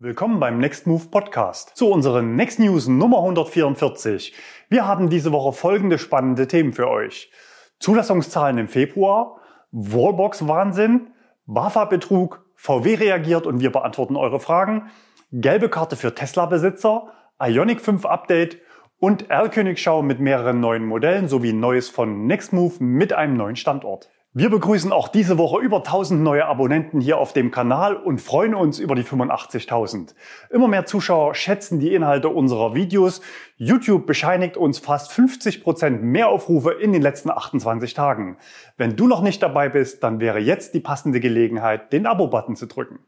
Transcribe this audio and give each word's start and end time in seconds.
Willkommen 0.00 0.38
beim 0.38 0.58
Next 0.58 0.86
Move 0.86 1.08
Podcast 1.10 1.72
zu 1.76 1.90
unseren 1.90 2.36
Next 2.36 2.60
News 2.60 2.86
Nummer 2.86 3.16
144. 3.18 4.32
Wir 4.68 4.86
haben 4.86 5.10
diese 5.10 5.32
Woche 5.32 5.52
folgende 5.52 5.98
spannende 5.98 6.46
Themen 6.46 6.72
für 6.72 6.88
euch. 6.88 7.32
Zulassungszahlen 7.80 8.58
im 8.58 8.68
Februar, 8.68 9.40
Wallbox 9.72 10.46
Wahnsinn, 10.46 11.08
BAFA-Betrug, 11.46 12.44
VW 12.54 12.94
reagiert 12.94 13.44
und 13.44 13.58
wir 13.58 13.72
beantworten 13.72 14.14
eure 14.14 14.38
Fragen, 14.38 14.88
gelbe 15.32 15.68
Karte 15.68 15.96
für 15.96 16.14
Tesla-Besitzer, 16.14 17.08
Ionic 17.42 17.80
5 17.80 18.06
Update 18.06 18.58
und 19.00 19.28
Erlkönigschau 19.30 20.02
mit 20.02 20.20
mehreren 20.20 20.60
neuen 20.60 20.86
Modellen 20.86 21.26
sowie 21.26 21.52
Neues 21.52 21.88
von 21.88 22.28
Nextmove 22.28 22.78
mit 22.78 23.12
einem 23.14 23.36
neuen 23.36 23.56
Standort. 23.56 24.08
Wir 24.34 24.50
begrüßen 24.50 24.92
auch 24.92 25.08
diese 25.08 25.38
Woche 25.38 25.58
über 25.62 25.78
1000 25.78 26.20
neue 26.20 26.44
Abonnenten 26.44 27.00
hier 27.00 27.16
auf 27.16 27.32
dem 27.32 27.50
Kanal 27.50 27.96
und 27.96 28.20
freuen 28.20 28.54
uns 28.54 28.78
über 28.78 28.94
die 28.94 29.02
85.000. 29.02 30.14
Immer 30.50 30.68
mehr 30.68 30.84
Zuschauer 30.84 31.34
schätzen 31.34 31.80
die 31.80 31.94
Inhalte 31.94 32.28
unserer 32.28 32.74
Videos. 32.74 33.22
YouTube 33.56 34.06
bescheinigt 34.06 34.58
uns 34.58 34.80
fast 34.80 35.12
50 35.12 35.62
Prozent 35.62 36.02
mehr 36.02 36.28
Aufrufe 36.28 36.72
in 36.72 36.92
den 36.92 37.00
letzten 37.00 37.30
28 37.30 37.94
Tagen. 37.94 38.36
Wenn 38.76 38.96
du 38.96 39.08
noch 39.08 39.22
nicht 39.22 39.42
dabei 39.42 39.70
bist, 39.70 40.02
dann 40.02 40.20
wäre 40.20 40.40
jetzt 40.40 40.74
die 40.74 40.80
passende 40.80 41.20
Gelegenheit, 41.20 41.90
den 41.94 42.04
Abo-Button 42.04 42.54
zu 42.54 42.66
drücken. 42.66 42.98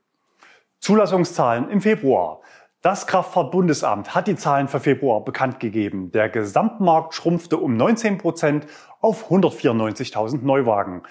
Zulassungszahlen 0.78 1.69
im 1.69 1.83
Februar. 1.83 2.41
Das 2.83 3.07
Kraftfahrtbundesamt 3.07 4.15
hat 4.15 4.27
die 4.27 4.37
Zahlen 4.37 4.66
für 4.66 4.80
Februar 4.80 5.23
bekannt 5.23 5.61
gegeben. 5.61 6.12
Der 6.12 6.30
Gesamtmarkt 6.30 7.12
schrumpfte 7.12 7.59
um 7.59 7.77
19 7.77 8.16
Prozent 8.16 8.66
auf 9.03 9.30
194.000 9.30 10.43
Neuwagen. 10.43 11.03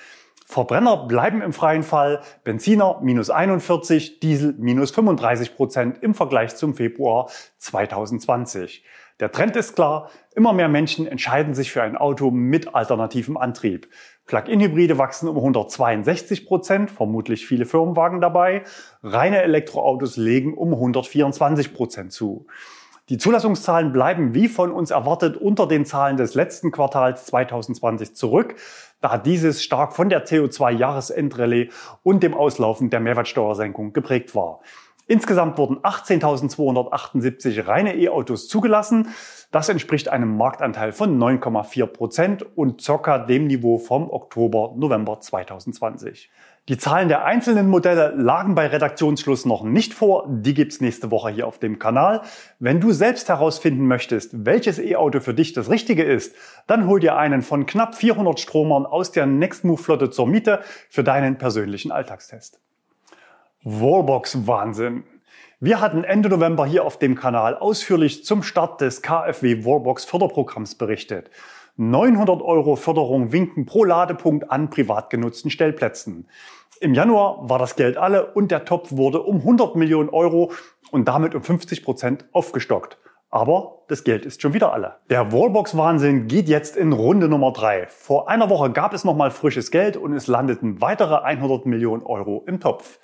Verbrenner 0.48 1.06
bleiben 1.06 1.44
im 1.44 1.54
freien 1.54 1.84
Fall, 1.84 2.22
Benziner 2.44 3.00
minus 3.04 3.30
41, 3.30 4.20
Diesel 4.20 4.56
minus 4.58 4.90
35 4.90 5.56
Prozent 5.56 6.02
im 6.02 6.16
Vergleich 6.16 6.56
zum 6.56 6.74
Februar 6.74 7.30
2020. 7.60 8.84
Der 9.20 9.32
Trend 9.32 9.56
ist 9.56 9.76
klar, 9.76 10.10
immer 10.34 10.54
mehr 10.54 10.70
Menschen 10.70 11.06
entscheiden 11.06 11.54
sich 11.54 11.72
für 11.72 11.84
ein 11.84 11.96
Auto 11.96 12.32
mit 12.32 12.74
alternativem 12.74 13.38
Antrieb. 13.38 13.88
Plug-in-Hybride 14.30 15.00
wachsen 15.00 15.28
um 15.28 15.38
162 15.38 16.46
Prozent, 16.46 16.92
vermutlich 16.92 17.48
viele 17.48 17.66
Firmenwagen 17.66 18.22
dabei. 18.22 18.64
Reine 19.02 19.42
Elektroautos 19.42 20.18
legen 20.18 20.54
um 20.54 20.72
124 20.72 21.74
Prozent 21.74 22.12
zu. 22.12 22.46
Die 23.10 23.18
Zulassungszahlen 23.18 23.92
bleiben 23.92 24.36
wie 24.36 24.48
von 24.48 24.72
uns 24.72 24.92
erwartet 24.92 25.36
unter 25.36 25.68
den 25.68 25.84
Zahlen 25.84 26.16
des 26.16 26.36
letzten 26.36 26.70
Quartals 26.70 27.26
2020 27.26 28.14
zurück, 28.14 28.54
da 29.02 29.18
dieses 29.18 29.64
stark 29.64 29.96
von 29.96 30.10
der 30.10 30.28
CO2-Jahresendrallye 30.28 31.70
und 32.04 32.22
dem 32.22 32.36
Auslaufen 32.36 32.92
der 32.92 33.00
Mehrwertsteuersenkung 33.00 33.94
geprägt 33.94 34.36
war. 34.36 34.60
Insgesamt 35.10 35.58
wurden 35.58 35.80
18.278 35.80 37.66
reine 37.68 37.98
E-Autos 37.98 38.48
zugelassen. 38.48 39.08
Das 39.52 39.68
entspricht 39.68 40.08
einem 40.08 40.38
Marktanteil 40.38 40.92
von 40.92 41.18
9,4 41.18 41.88
Prozent 41.88 42.46
und 42.56 42.82
circa 42.82 43.18
dem 43.18 43.48
Niveau 43.48 43.80
vom 43.80 44.08
Oktober, 44.12 44.76
November 44.78 45.20
2020. 45.20 46.30
Die 46.68 46.78
Zahlen 46.78 47.08
der 47.08 47.26
einzelnen 47.26 47.70
Modelle 47.70 48.14
lagen 48.16 48.54
bei 48.54 48.68
Redaktionsschluss 48.68 49.46
noch 49.46 49.64
nicht 49.64 49.96
vor. 49.96 50.28
Die 50.30 50.54
gibt's 50.54 50.80
nächste 50.80 51.10
Woche 51.10 51.32
hier 51.32 51.48
auf 51.48 51.58
dem 51.58 51.80
Kanal. 51.80 52.22
Wenn 52.60 52.80
du 52.80 52.92
selbst 52.92 53.30
herausfinden 53.30 53.88
möchtest, 53.88 54.46
welches 54.46 54.78
E-Auto 54.78 55.22
für 55.22 55.34
dich 55.34 55.54
das 55.54 55.72
richtige 55.72 56.04
ist, 56.04 56.36
dann 56.68 56.86
hol 56.86 57.00
dir 57.00 57.18
einen 57.18 57.42
von 57.42 57.66
knapp 57.66 57.96
400 57.96 58.40
Stromern 58.40 58.86
aus 58.86 59.12
der 59.12 59.26
Nextmove 59.26 59.82
Flotte 59.82 60.12
zur 60.12 60.28
Miete 60.28 60.60
für 60.88 61.04
deinen 61.04 61.40
persönlichen 61.40 61.92
Alltagstest. 61.92 62.62
Wallbox 63.66 64.48
Wahnsinn. 64.48 65.04
Wir 65.60 65.82
hatten 65.82 66.06
Ende 66.06 66.30
November 66.30 66.66
hier 66.66 66.86
auf 66.86 66.98
dem 66.98 67.16
Kanal 67.16 67.58
ausführlich 67.58 68.24
zum 68.24 68.42
Start 68.42 68.80
des 68.80 69.02
KfW 69.02 69.66
Wallbox 69.66 70.06
Förderprogramms 70.06 70.76
berichtet. 70.76 71.30
900 71.76 72.42
Euro 72.42 72.78
Förderung 72.78 73.34
winken 73.34 73.66
pro 73.66 73.84
Ladepunkt 73.84 74.50
an 74.50 74.70
privat 74.70 75.10
genutzten 75.10 75.52
Stellplätzen. 75.52 76.30
Im 76.80 76.94
Januar 76.94 77.50
war 77.50 77.60
das 77.60 77.76
Geld 77.76 77.98
alle 77.98 78.32
und 78.32 78.50
der 78.50 78.64
Topf 78.64 78.94
wurde 78.94 79.24
um 79.24 79.40
100 79.40 79.76
Millionen 79.76 80.08
Euro 80.08 80.54
und 80.92 81.10
damit 81.10 81.36
um 81.36 81.44
50 81.44 81.84
Prozent 81.84 82.30
aufgestockt. 82.32 82.98
Aber 83.30 83.84
das 83.90 84.06
Geld 84.06 84.26
ist 84.26 84.42
schon 84.42 84.54
wieder 84.54 84.72
alle. 84.72 84.96
Der 85.10 85.34
Wallbox-Wahnsinn 85.34 86.30
geht 86.30 86.48
jetzt 86.48 86.78
in 86.78 86.94
Runde 86.94 87.28
Nummer 87.28 87.52
drei. 87.52 87.88
Vor 87.88 88.30
einer 88.30 88.50
Woche 88.50 88.72
gab 88.72 88.94
es 88.94 89.04
nochmal 89.04 89.32
frisches 89.32 89.70
Geld 89.70 89.98
und 89.98 90.14
es 90.14 90.28
landeten 90.28 90.80
weitere 90.80 91.16
100 91.16 91.66
Millionen 91.66 92.04
Euro 92.04 92.46
im 92.48 92.62
Topf. 92.62 93.00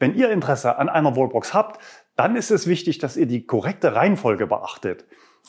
Wenn 0.00 0.14
ihr 0.14 0.30
Interesse 0.30 0.78
an 0.78 0.88
einer 0.88 1.14
Wallbox 1.14 1.52
habt, 1.52 1.78
dann 2.16 2.34
ist 2.34 2.50
es 2.50 2.66
wichtig, 2.66 2.98
dass 2.98 3.18
ihr 3.18 3.26
die 3.26 3.44
korrekte 3.44 3.94
Reihenfolge 3.94 4.46
beachtet. 4.46 5.04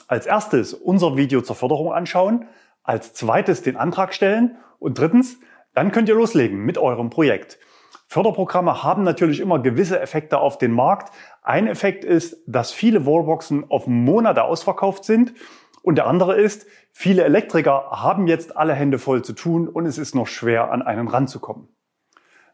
Als 0.08 0.26
erstes 0.26 0.74
unser 0.74 1.16
Video 1.16 1.42
zur 1.42 1.56
Förderung 1.56 1.94
anschauen, 1.94 2.48
als 2.84 3.14
zweites 3.14 3.62
den 3.62 3.78
Antrag 3.78 4.14
stellen 4.14 4.58
und 4.78 5.00
drittens, 5.00 5.40
dann 5.74 5.94
könnt 5.94 6.10
ihr 6.10 6.16
loslegen 6.16 6.60
mit 6.66 6.78
eurem 6.78 7.10
Projekt. 7.10 7.60
Förderprogramme 8.08 8.84
haben 8.84 9.04
natürlich 9.04 9.40
immer 9.40 9.60
gewisse 9.60 10.02
Effekte 10.02 10.40
auf 10.40 10.58
den 10.58 10.74
Markt. 10.74 11.14
Ein 11.44 11.68
Effekt 11.68 12.04
ist, 12.04 12.44
dass 12.46 12.74
viele 12.74 13.06
Wallboxen 13.06 13.72
auf 13.72 13.88
Monate 13.88 14.44
ausverkauft 14.44 15.06
sind. 15.06 15.34
Und 15.82 15.96
der 15.96 16.08
andere 16.08 16.36
ist, 16.36 16.68
viele 16.92 17.24
Elektriker 17.24 17.90
haben 17.92 18.28
jetzt 18.28 18.58
alle 18.58 18.74
Hände 18.74 19.00
voll 19.00 19.24
zu 19.24 19.32
tun 19.32 19.70
und 19.70 19.86
es 19.86 19.98
ist 19.98 20.14
noch 20.14 20.28
schwer, 20.28 20.74
an 20.74 20.82
einen 20.82 21.08
ranzukommen. 21.08 21.70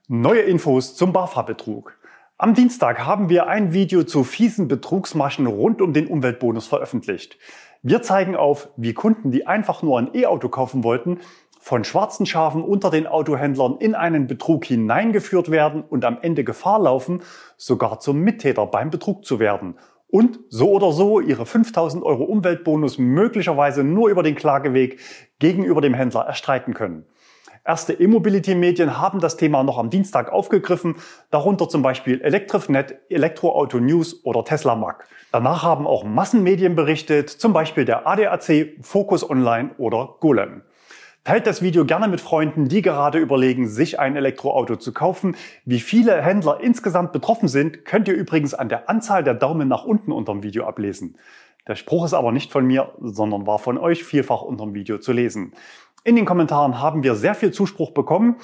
Neue 0.09 0.40
Infos 0.40 0.95
zum 0.95 1.12
BAFA-Betrug. 1.12 1.97
Am 2.38 2.53
Dienstag 2.53 3.06
haben 3.06 3.28
wir 3.28 3.47
ein 3.47 3.73
Video 3.73 4.03
zu 4.03 4.23
fiesen 4.23 4.69
Betrugsmaschen 4.69 5.47
rund 5.47 5.81
um 5.81 5.91
den 5.91 6.07
Umweltbonus 6.07 6.66
veröffentlicht. 6.66 7.38
Wir 7.84 8.01
zeigen 8.01 8.38
auf, 8.38 8.69
wie 8.78 8.94
Kunden, 8.94 9.31
die 9.31 9.47
einfach 9.47 9.84
nur 9.84 10.00
ein 10.00 10.12
E-Auto 10.13 10.47
kaufen 10.47 10.85
wollten, 10.85 11.19
von 11.59 11.84
schwarzen 11.84 12.25
Schafen 12.25 12.63
unter 12.63 12.90
den 12.90 13.06
Autohändlern 13.06 13.79
in 13.79 13.95
einen 13.95 14.28
Betrug 14.28 14.63
hineingeführt 14.63 15.51
werden 15.51 15.84
und 15.84 16.06
am 16.06 16.19
Ende 16.22 16.45
Gefahr 16.45 16.79
laufen, 16.79 17.22
sogar 17.57 18.00
zum 18.00 18.19
Mittäter 18.19 18.66
beim 18.66 18.89
Betrug 18.89 19.25
zu 19.25 19.41
werden 19.41 19.75
und 20.07 20.39
so 20.47 20.72
oder 20.72 20.94
so 20.94 21.19
ihre 21.19 21.45
5000 21.45 22.01
Euro 22.01 22.24
Umweltbonus 22.24 22.97
möglicherweise 22.97 23.84
nur 23.84 24.07
über 24.07 24.24
den 24.24 24.35
Klageweg 24.35 25.00
gegenüber 25.39 25.81
dem 25.81 25.94
Händler 25.94 26.22
erstreiten 26.22 26.74
können. 26.74 27.06
Erste 27.67 27.91
E-Mobility-Medien 27.91 28.97
haben 28.97 29.19
das 29.19 29.35
Thema 29.35 29.61
noch 29.61 29.78
am 29.78 29.89
Dienstag 29.89 30.31
aufgegriffen, 30.31 30.95
darunter 31.31 31.67
zum 31.67 31.81
Beispiel 31.81 32.22
Elektrifnet, 32.22 32.95
Elektroauto 33.09 33.81
News 33.81 34.23
oder 34.23 34.45
Tesla 34.45 34.73
Mag. 34.73 35.05
Danach 35.33 35.63
haben 35.63 35.85
auch 35.85 36.06
Massenmedien 36.06 36.75
berichtet, 36.75 37.29
zum 37.29 37.51
Beispiel 37.51 37.83
der 37.83 38.07
ADAC, 38.07 38.77
Focus 38.79 39.29
Online 39.29 39.72
oder 39.79 40.16
Golem. 40.22 40.61
Teilt 41.25 41.45
das 41.45 41.61
Video 41.61 41.83
gerne 41.83 42.07
mit 42.07 42.22
Freunden, 42.22 42.69
die 42.69 42.81
gerade 42.81 43.17
überlegen, 43.17 43.67
sich 43.67 44.00
ein 44.00 44.16
Elektroauto 44.16 44.77
zu 44.77 44.94
kaufen. 44.94 45.35
Wie 45.66 45.81
viele 45.81 46.22
Händler 46.22 46.61
insgesamt 46.61 47.11
betroffen 47.11 47.50
sind, 47.50 47.83
könnt 47.83 48.07
ihr 48.07 48.13
übrigens 48.13 48.53
an 48.53 48.69
der 48.69 48.89
Anzahl 48.89 49.25
der 49.25 49.33
Daumen 49.33 49.67
nach 49.67 49.83
unten 49.83 50.13
unter 50.13 50.31
dem 50.31 50.41
Video 50.41 50.63
ablesen. 50.63 51.17
Der 51.67 51.75
Spruch 51.75 52.06
ist 52.06 52.13
aber 52.13 52.31
nicht 52.31 52.53
von 52.53 52.66
mir, 52.66 52.94
sondern 53.01 53.45
war 53.45 53.59
von 53.59 53.77
euch 53.77 54.06
vielfach 54.06 54.41
unter 54.41 54.63
dem 54.63 54.73
Video 54.73 55.00
zu 55.00 55.11
lesen. 55.11 55.51
In 56.03 56.16
den 56.16 56.25
Kommentaren 56.25 56.80
haben 56.80 57.03
wir 57.03 57.16
sehr 57.16 57.35
viel 57.35 57.52
Zuspruch 57.52 57.91
bekommen, 57.91 58.38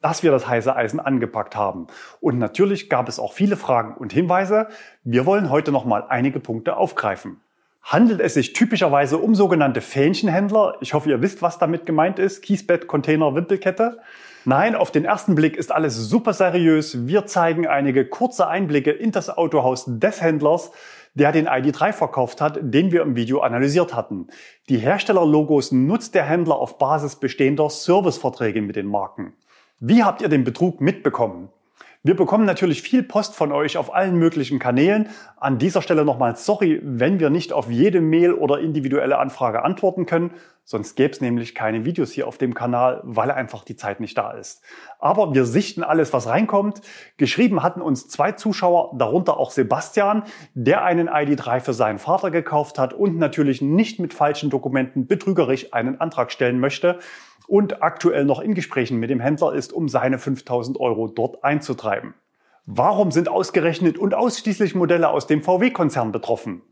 dass 0.00 0.22
wir 0.22 0.30
das 0.30 0.48
heiße 0.48 0.74
Eisen 0.74 1.00
angepackt 1.00 1.56
haben. 1.56 1.86
Und 2.20 2.38
natürlich 2.38 2.88
gab 2.88 3.08
es 3.08 3.18
auch 3.18 3.32
viele 3.32 3.56
Fragen 3.56 3.94
und 3.94 4.12
Hinweise. 4.12 4.68
Wir 5.04 5.26
wollen 5.26 5.50
heute 5.50 5.72
noch 5.72 5.84
mal 5.84 6.04
einige 6.08 6.40
Punkte 6.40 6.76
aufgreifen. 6.76 7.40
Handelt 7.82 8.20
es 8.20 8.34
sich 8.34 8.52
typischerweise 8.52 9.18
um 9.18 9.34
sogenannte 9.34 9.80
Fähnchenhändler? 9.80 10.76
Ich 10.80 10.94
hoffe, 10.94 11.10
ihr 11.10 11.22
wisst, 11.22 11.42
was 11.42 11.58
damit 11.58 11.86
gemeint 11.86 12.18
ist. 12.18 12.42
Kiesbett, 12.42 12.86
Container, 12.86 13.34
Wimpelkette. 13.34 14.00
Nein, 14.44 14.74
auf 14.74 14.90
den 14.90 15.04
ersten 15.04 15.34
Blick 15.34 15.56
ist 15.56 15.72
alles 15.72 15.96
super 15.96 16.32
seriös. 16.32 17.06
Wir 17.06 17.26
zeigen 17.26 17.66
einige 17.66 18.06
kurze 18.06 18.48
Einblicke 18.48 18.90
in 18.90 19.12
das 19.12 19.28
Autohaus 19.28 19.84
des 19.86 20.22
Händlers, 20.22 20.72
der 21.14 21.32
den 21.32 21.48
ID3 21.48 21.92
verkauft 21.92 22.40
hat, 22.40 22.58
den 22.60 22.92
wir 22.92 23.02
im 23.02 23.16
Video 23.16 23.40
analysiert 23.40 23.94
hatten. 23.94 24.28
Die 24.68 24.78
Herstellerlogos 24.78 25.72
nutzt 25.72 26.14
der 26.14 26.24
Händler 26.24 26.56
auf 26.56 26.78
Basis 26.78 27.16
bestehender 27.16 27.68
Serviceverträge 27.70 28.62
mit 28.62 28.76
den 28.76 28.86
Marken. 28.86 29.34
Wie 29.78 30.04
habt 30.04 30.22
ihr 30.22 30.28
den 30.28 30.44
Betrug 30.44 30.80
mitbekommen? 30.80 31.48
Wir 32.02 32.16
bekommen 32.16 32.46
natürlich 32.46 32.80
viel 32.80 33.02
Post 33.02 33.34
von 33.34 33.52
euch 33.52 33.76
auf 33.76 33.94
allen 33.94 34.16
möglichen 34.16 34.58
Kanälen. 34.58 35.10
An 35.36 35.58
dieser 35.58 35.82
Stelle 35.82 36.06
nochmal 36.06 36.34
sorry, 36.34 36.80
wenn 36.82 37.20
wir 37.20 37.28
nicht 37.28 37.52
auf 37.52 37.70
jede 37.70 38.00
Mail 38.00 38.32
oder 38.32 38.58
individuelle 38.58 39.18
Anfrage 39.18 39.62
antworten 39.62 40.06
können. 40.06 40.30
Sonst 40.64 40.94
gäbe 40.94 41.12
es 41.12 41.20
nämlich 41.20 41.54
keine 41.54 41.84
Videos 41.84 42.10
hier 42.10 42.26
auf 42.26 42.38
dem 42.38 42.54
Kanal, 42.54 43.02
weil 43.04 43.30
einfach 43.30 43.64
die 43.64 43.76
Zeit 43.76 44.00
nicht 44.00 44.16
da 44.16 44.30
ist. 44.30 44.62
Aber 44.98 45.34
wir 45.34 45.44
sichten 45.44 45.82
alles, 45.82 46.14
was 46.14 46.26
reinkommt. 46.26 46.80
Geschrieben 47.18 47.62
hatten 47.62 47.82
uns 47.82 48.08
zwei 48.08 48.32
Zuschauer, 48.32 48.94
darunter 48.96 49.36
auch 49.36 49.50
Sebastian, 49.50 50.22
der 50.54 50.82
einen 50.84 51.10
ID3 51.10 51.60
für 51.60 51.74
seinen 51.74 51.98
Vater 51.98 52.30
gekauft 52.30 52.78
hat 52.78 52.94
und 52.94 53.18
natürlich 53.18 53.60
nicht 53.60 54.00
mit 54.00 54.14
falschen 54.14 54.48
Dokumenten 54.48 55.06
betrügerisch 55.06 55.74
einen 55.74 56.00
Antrag 56.00 56.32
stellen 56.32 56.60
möchte 56.60 56.98
und 57.50 57.82
aktuell 57.82 58.24
noch 58.24 58.40
in 58.40 58.54
Gesprächen 58.54 58.98
mit 59.00 59.10
dem 59.10 59.18
Händler 59.18 59.52
ist, 59.52 59.72
um 59.72 59.88
seine 59.88 60.18
5000 60.18 60.78
Euro 60.78 61.08
dort 61.08 61.42
einzutreiben. 61.42 62.14
Warum 62.64 63.10
sind 63.10 63.28
ausgerechnet 63.28 63.98
und 63.98 64.14
ausschließlich 64.14 64.76
Modelle 64.76 65.08
aus 65.08 65.26
dem 65.26 65.42
VW-Konzern 65.42 66.12
betroffen? 66.12 66.62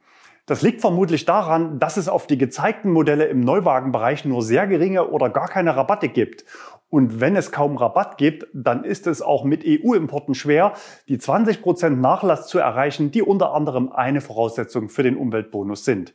Das 0.47 0.63
liegt 0.63 0.81
vermutlich 0.81 1.25
daran, 1.25 1.81
dass 1.81 1.97
es 1.97 2.09
auf 2.09 2.29
die 2.29 2.39
gezeigten 2.39 2.91
Modelle 2.91 3.27
im 3.27 3.41
Neuwagenbereich 3.41 4.25
nur 4.25 4.41
sehr 4.41 4.69
geringe 4.69 5.09
oder 5.09 5.29
gar 5.29 5.49
keine 5.49 5.77
Rabatte 5.77 6.09
gibt. 6.09 6.45
Und 6.89 7.21
wenn 7.21 7.35
es 7.35 7.51
kaum 7.51 7.77
Rabatt 7.77 8.17
gibt, 8.17 8.47
dann 8.55 8.85
ist 8.85 9.07
es 9.09 9.21
auch 9.21 9.45
mit 9.45 9.65
EU-Importen 9.67 10.35
schwer, 10.35 10.75
die 11.09 11.19
20% 11.19 11.91
Nachlass 11.91 12.47
zu 12.47 12.61
erreichen, 12.61 13.11
die 13.11 13.21
unter 13.21 13.53
anderem 13.53 13.91
eine 13.91 14.21
Voraussetzung 14.21 14.89
für 14.89 15.03
den 15.03 15.17
Umweltbonus 15.17 15.85
sind. 15.85 16.15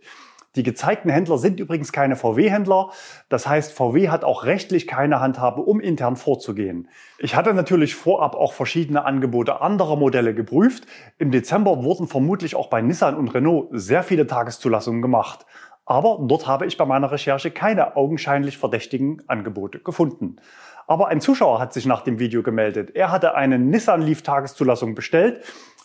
Die 0.55 0.63
gezeigten 0.63 1.09
Händler 1.09 1.39
sind 1.39 1.59
übrigens 1.59 1.91
keine 1.91 2.15
VW-Händler. 2.15 2.91
Das 3.27 3.47
heißt, 3.47 3.73
VW 3.73 4.09
hat 4.09 4.23
auch 4.23 4.43
rechtlich 4.43 4.87
keine 4.87 5.19
Handhabe, 5.19 5.61
um 5.61 5.79
intern 5.79 6.15
vorzugehen. 6.15 6.89
Ich 7.17 7.35
hatte 7.35 7.53
natürlich 7.55 7.95
vorab 7.95 8.35
auch 8.35 8.53
verschiedene 8.53 9.03
Angebote 9.03 9.61
anderer 9.61 9.95
Modelle 9.95 10.35
geprüft. 10.35 10.85
Im 11.17 11.31
Dezember 11.31 11.83
wurden 11.83 12.07
vermutlich 12.07 12.55
auch 12.55 12.67
bei 12.67 12.81
Nissan 12.81 13.15
und 13.15 13.29
Renault 13.29 13.69
sehr 13.71 14.03
viele 14.03 14.27
Tageszulassungen 14.27 15.01
gemacht. 15.01 15.45
Aber 15.85 16.19
dort 16.21 16.47
habe 16.47 16.65
ich 16.65 16.77
bei 16.77 16.85
meiner 16.85 17.11
Recherche 17.11 17.51
keine 17.51 17.97
augenscheinlich 17.97 18.57
verdächtigen 18.57 19.21
Angebote 19.27 19.79
gefunden. 19.79 20.37
Aber 20.85 21.07
ein 21.07 21.21
Zuschauer 21.21 21.59
hat 21.59 21.73
sich 21.73 21.85
nach 21.85 22.01
dem 22.01 22.19
Video 22.19 22.43
gemeldet. 22.43 22.91
Er 22.95 23.11
hatte 23.11 23.35
eine 23.35 23.57
Nissan 23.57 24.01
Leaf 24.01 24.21
Tageszulassung 24.21 24.95
bestellt 24.95 25.43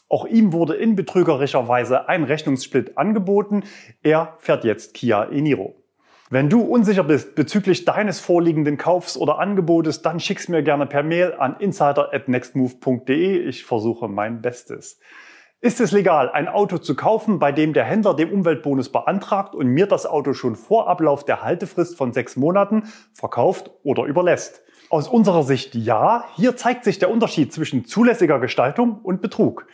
auch 0.09 0.27
ihm 0.27 0.53
wurde 0.53 0.75
in 0.75 0.97
betrügerischer 0.97 1.69
Weise 1.69 2.09
ein 2.09 2.25
Rechnungssplit 2.25 2.97
angeboten. 2.97 3.65
Er 4.03 4.35
fährt 4.39 4.65
jetzt 4.65 4.95
Kia 4.95 5.25
Eniro. 5.25 5.75
Wenn 6.31 6.51
du 6.51 6.61
unsicher 6.61 7.05
bist 7.05 7.35
bezüglich 7.35 7.87
deines 7.87 8.21
vorliegenden 8.21 8.77
Kaufs 8.77 9.17
oder 9.17 9.39
Angebotes, 9.39 10.03
dann 10.03 10.21
schick's 10.21 10.49
mir 10.49 10.63
gerne 10.63 10.87
per 10.87 11.03
Mail 11.03 11.35
an 11.39 11.57
insider@nextmove.de. 11.59 13.39
Ich 13.49 13.65
versuche 13.65 14.09
mein 14.09 14.43
Bestes. 14.43 15.01
Ist 15.61 15.81
es 15.81 15.91
legal, 15.91 16.31
ein 16.31 16.47
Auto 16.47 16.79
zu 16.79 16.95
kaufen, 16.95 17.39
bei 17.39 17.51
dem 17.51 17.73
der 17.73 17.85
Händler 17.85 18.15
den 18.15 18.31
Umweltbonus 18.31 18.93
beantragt 18.93 19.55
und 19.55 19.67
mir 19.69 19.87
das 19.87 20.07
Auto 20.07 20.33
schon 20.33 20.55
vor 20.55 20.87
Ablauf 20.89 21.25
der 21.25 21.43
Haltefrist 21.43 21.97
von 21.97 22.13
sechs 22.13 22.37
Monaten 22.37 22.85
verkauft 23.13 23.71
oder 23.83 24.05
überlässt? 24.05 24.63
Aus 24.91 25.09
unserer 25.09 25.43
Sicht 25.43 25.75
ja. 25.75 26.25
Hier 26.37 26.57
zeigt 26.57 26.85
sich 26.85 26.99
der 26.99 27.11
Unterschied 27.11 27.53
zwischen 27.53 27.87
zulässiger 27.87 28.39
Gestaltung 28.39 29.01
und 29.03 29.21
Betrug. 29.21 29.67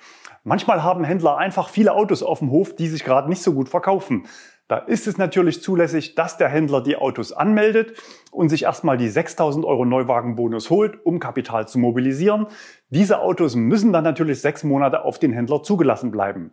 Manchmal 0.47 0.83
haben 0.83 1.05
Händler 1.05 1.39
einfach 1.39 1.71
viele 1.71 1.95
Autos 1.95 2.23
auf 2.23 2.41
dem 2.41 2.51
Hof, 2.51 2.77
die 2.77 2.89
sich 2.89 3.03
gerade 3.03 3.31
nicht 3.31 3.43
so 3.43 3.55
gut 3.55 3.71
verkaufen. 3.71 4.27
Da 4.69 4.77
ist 4.77 5.07
es 5.07 5.17
natürlich 5.17 5.63
zulässig, 5.63 6.15
dass 6.15 6.37
der 6.37 6.51
Händler 6.51 6.83
die 6.83 6.97
Autos 6.97 7.33
anmeldet 7.33 7.95
und 8.31 8.51
sich 8.51 8.65
erstmal 8.65 8.99
die 8.99 9.09
6000 9.09 9.65
Euro 9.65 9.87
Neuwagenbonus 9.87 10.69
holt, 10.69 11.05
um 11.05 11.19
Kapital 11.19 11.67
zu 11.67 11.79
mobilisieren. 11.79 12.47
Diese 12.91 13.21
Autos 13.21 13.57
müssen 13.57 13.93
dann 13.95 14.05
natürlich 14.05 14.43
sechs 14.43 14.65
Monate 14.65 15.05
auf 15.05 15.19
den 15.19 15.33
Händler 15.33 15.63
zugelassen 15.63 16.11
bleiben. 16.11 16.53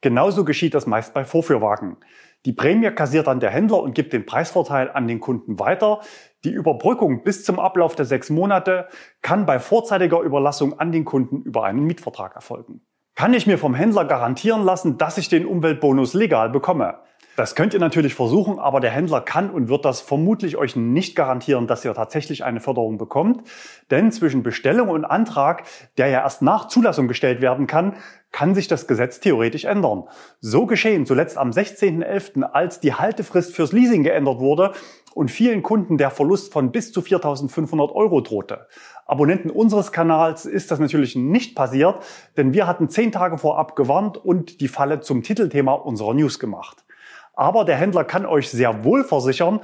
Genauso 0.00 0.44
geschieht 0.44 0.74
das 0.74 0.86
meist 0.86 1.14
bei 1.14 1.24
Vorführwagen. 1.24 1.96
Die 2.44 2.52
Prämie 2.52 2.90
kassiert 2.90 3.28
dann 3.28 3.40
der 3.40 3.50
Händler 3.50 3.82
und 3.82 3.94
gibt 3.94 4.12
den 4.12 4.26
Preisvorteil 4.26 4.90
an 4.90 5.06
den 5.06 5.20
Kunden 5.20 5.60
weiter. 5.60 6.00
Die 6.44 6.52
Überbrückung 6.52 7.22
bis 7.22 7.44
zum 7.44 7.60
Ablauf 7.60 7.94
der 7.94 8.04
sechs 8.04 8.30
Monate 8.30 8.88
kann 9.22 9.46
bei 9.46 9.58
vorzeitiger 9.58 10.20
Überlassung 10.20 10.78
an 10.78 10.90
den 10.92 11.04
Kunden 11.04 11.42
über 11.42 11.64
einen 11.64 11.84
Mietvertrag 11.84 12.36
erfolgen. 12.36 12.80
Kann 13.18 13.34
ich 13.34 13.48
mir 13.48 13.58
vom 13.58 13.74
Händler 13.74 14.04
garantieren 14.04 14.62
lassen, 14.62 14.96
dass 14.96 15.18
ich 15.18 15.28
den 15.28 15.44
Umweltbonus 15.44 16.14
legal 16.14 16.50
bekomme? 16.50 17.00
Das 17.34 17.56
könnt 17.56 17.74
ihr 17.74 17.80
natürlich 17.80 18.14
versuchen, 18.14 18.60
aber 18.60 18.78
der 18.78 18.92
Händler 18.92 19.20
kann 19.20 19.50
und 19.50 19.68
wird 19.68 19.84
das 19.84 20.00
vermutlich 20.00 20.56
euch 20.56 20.76
nicht 20.76 21.16
garantieren, 21.16 21.66
dass 21.66 21.84
ihr 21.84 21.92
tatsächlich 21.94 22.44
eine 22.44 22.60
Förderung 22.60 22.96
bekommt. 22.96 23.42
Denn 23.90 24.12
zwischen 24.12 24.44
Bestellung 24.44 24.88
und 24.88 25.04
Antrag, 25.04 25.64
der 25.96 26.06
ja 26.06 26.20
erst 26.20 26.42
nach 26.42 26.68
Zulassung 26.68 27.08
gestellt 27.08 27.40
werden 27.40 27.66
kann, 27.66 27.96
kann 28.30 28.54
sich 28.54 28.68
das 28.68 28.86
Gesetz 28.86 29.18
theoretisch 29.18 29.64
ändern. 29.64 30.04
So 30.40 30.66
geschehen 30.66 31.04
zuletzt 31.04 31.38
am 31.38 31.50
16.11., 31.50 32.42
als 32.42 32.78
die 32.78 32.94
Haltefrist 32.94 33.52
fürs 33.52 33.72
Leasing 33.72 34.04
geändert 34.04 34.38
wurde 34.38 34.74
und 35.14 35.32
vielen 35.32 35.64
Kunden 35.64 35.98
der 35.98 36.10
Verlust 36.10 36.52
von 36.52 36.70
bis 36.70 36.92
zu 36.92 37.00
4.500 37.00 37.92
Euro 37.92 38.20
drohte. 38.20 38.68
Abonnenten 39.08 39.50
unseres 39.50 39.90
Kanals 39.90 40.44
ist 40.44 40.70
das 40.70 40.78
natürlich 40.78 41.16
nicht 41.16 41.56
passiert, 41.56 42.04
denn 42.36 42.52
wir 42.52 42.66
hatten 42.66 42.90
zehn 42.90 43.10
Tage 43.10 43.38
vorab 43.38 43.74
gewarnt 43.74 44.18
und 44.18 44.60
die 44.60 44.68
Falle 44.68 45.00
zum 45.00 45.22
Titelthema 45.22 45.72
unserer 45.72 46.12
News 46.12 46.38
gemacht. 46.38 46.84
Aber 47.32 47.64
der 47.64 47.76
Händler 47.76 48.04
kann 48.04 48.26
euch 48.26 48.50
sehr 48.50 48.84
wohl 48.84 49.04
versichern, 49.04 49.60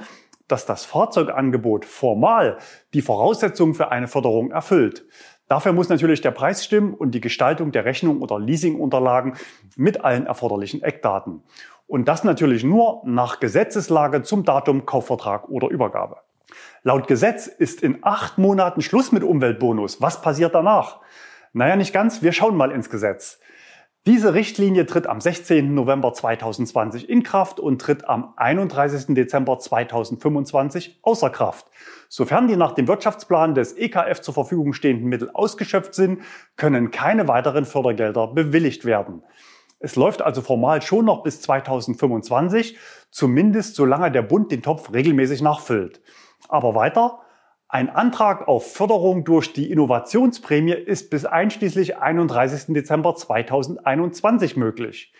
dass 0.47 0.65
das 0.65 0.85
Fahrzeugangebot 0.85 1.85
formal 1.85 2.57
die 2.95 3.03
Voraussetzungen 3.03 3.75
für 3.75 3.91
eine 3.91 4.07
Förderung 4.07 4.49
erfüllt. 4.49 5.05
Dafür 5.47 5.73
muss 5.73 5.89
natürlich 5.89 6.21
der 6.21 6.31
Preis 6.31 6.65
stimmen 6.65 6.95
und 6.95 7.11
die 7.11 7.21
Gestaltung 7.21 7.71
der 7.71 7.85
Rechnung 7.85 8.23
oder 8.23 8.39
Leasingunterlagen 8.39 9.35
mit 9.75 10.03
allen 10.03 10.25
erforderlichen 10.25 10.81
Eckdaten. 10.81 11.43
Und 11.85 12.07
das 12.07 12.23
natürlich 12.23 12.63
nur 12.63 13.03
nach 13.05 13.39
Gesetzeslage 13.39 14.23
zum 14.23 14.43
Datum 14.43 14.87
Kaufvertrag 14.87 15.47
oder 15.49 15.69
Übergabe. 15.69 16.17
Laut 16.83 17.07
Gesetz 17.07 17.47
ist 17.47 17.81
in 17.81 17.99
acht 18.01 18.37
Monaten 18.37 18.81
Schluss 18.81 19.11
mit 19.11 19.23
Umweltbonus. 19.23 20.01
Was 20.01 20.21
passiert 20.21 20.53
danach? 20.53 21.01
Naja, 21.53 21.75
nicht 21.75 21.93
ganz. 21.93 22.21
Wir 22.21 22.31
schauen 22.31 22.55
mal 22.57 22.71
ins 22.71 22.89
Gesetz. 22.89 23.39
Diese 24.07 24.35
Richtlinie 24.35 24.85
tritt 24.85 25.07
am 25.07 25.19
16. 25.19 25.73
November 25.73 26.13
2020 26.13 27.09
in 27.09 27.23
Kraft 27.23 27.59
und 27.59 27.81
tritt 27.81 28.07
am 28.07 28.33
31. 28.35 29.15
Dezember 29.15 29.57
2025 29.57 30.99
außer 31.01 31.31
Kraft. 31.31 31.65
Sofern 32.07 32.47
die 32.47 32.55
nach 32.55 32.73
dem 32.73 32.87
Wirtschaftsplan 32.87 33.55
des 33.55 33.75
EKF 33.75 34.21
zur 34.21 34.35
Verfügung 34.35 34.73
stehenden 34.73 35.09
Mittel 35.09 35.31
ausgeschöpft 35.33 35.95
sind, 35.95 36.21
können 36.55 36.91
keine 36.91 37.27
weiteren 37.27 37.65
Fördergelder 37.65 38.27
bewilligt 38.27 38.85
werden. 38.85 39.23
Es 39.79 39.95
läuft 39.95 40.21
also 40.21 40.41
formal 40.41 40.83
schon 40.83 41.05
noch 41.05 41.23
bis 41.23 41.41
2025, 41.41 42.77
zumindest 43.09 43.73
solange 43.73 44.11
der 44.11 44.21
Bund 44.21 44.51
den 44.51 44.61
Topf 44.61 44.93
regelmäßig 44.93 45.41
nachfüllt. 45.41 46.01
Aber 46.47 46.75
weiter, 46.75 47.19
ein 47.67 47.89
Antrag 47.89 48.47
auf 48.47 48.73
Förderung 48.73 49.23
durch 49.23 49.51
die 49.51 49.71
Innovationsprämie 49.71 50.73
ist 50.73 51.09
bis 51.09 51.25
einschließlich 51.25 51.97
31. 51.97 52.73
Dezember 52.73 53.15
2021 53.15 54.55
möglich. 54.55 55.11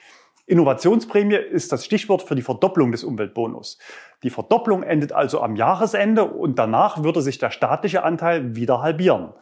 Innovationsprämie 0.48 1.36
ist 1.36 1.72
das 1.72 1.84
Stichwort 1.84 2.22
für 2.22 2.36
die 2.36 2.44
Verdopplung 2.44 2.92
des 2.92 3.04
Umweltbonus. 3.04 3.80
Die 4.22 4.30
Verdopplung 4.30 4.84
endet 4.84 5.12
also 5.12 5.42
am 5.42 5.56
Jahresende 5.56 6.26
und 6.26 6.60
danach 6.60 7.04
würde 7.04 7.22
sich 7.22 7.40
der 7.40 7.50
staatliche 7.50 8.04
Anteil 8.04 8.56
wieder 8.56 8.82
halbieren. 8.82 9.34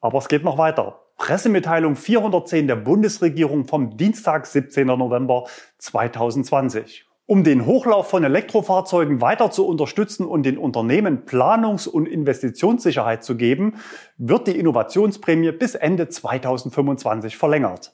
Aber 0.00 0.18
es 0.18 0.28
geht 0.28 0.42
noch 0.42 0.58
weiter. 0.58 1.00
Pressemitteilung 1.16 1.94
410 1.94 2.66
der 2.66 2.76
Bundesregierung 2.76 3.66
vom 3.66 3.96
Dienstag, 3.96 4.46
17. 4.46 4.86
November 4.86 5.44
2020. 5.78 7.05
Um 7.28 7.42
den 7.42 7.66
Hochlauf 7.66 8.08
von 8.08 8.22
Elektrofahrzeugen 8.22 9.20
weiter 9.20 9.50
zu 9.50 9.66
unterstützen 9.66 10.24
und 10.26 10.44
den 10.44 10.58
Unternehmen 10.58 11.24
Planungs- 11.26 11.88
und 11.88 12.06
Investitionssicherheit 12.06 13.24
zu 13.24 13.36
geben, 13.36 13.74
wird 14.16 14.46
die 14.46 14.56
Innovationsprämie 14.56 15.50
bis 15.50 15.74
Ende 15.74 16.08
2025 16.08 17.36
verlängert. 17.36 17.92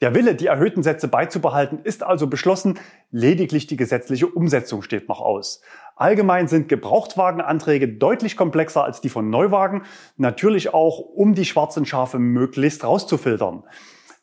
Der 0.00 0.14
Wille, 0.14 0.36
die 0.36 0.46
erhöhten 0.46 0.84
Sätze 0.84 1.08
beizubehalten, 1.08 1.80
ist 1.82 2.04
also 2.04 2.28
beschlossen, 2.28 2.78
lediglich 3.10 3.66
die 3.66 3.76
gesetzliche 3.76 4.28
Umsetzung 4.28 4.82
steht 4.82 5.08
noch 5.08 5.20
aus. 5.20 5.60
Allgemein 5.96 6.46
sind 6.46 6.68
Gebrauchtwagenanträge 6.68 7.88
deutlich 7.88 8.36
komplexer 8.36 8.84
als 8.84 9.00
die 9.00 9.08
von 9.08 9.30
Neuwagen, 9.30 9.82
natürlich 10.16 10.72
auch, 10.72 11.00
um 11.00 11.34
die 11.34 11.44
schwarzen 11.44 11.86
Schafe 11.86 12.20
möglichst 12.20 12.84
rauszufiltern. 12.84 13.64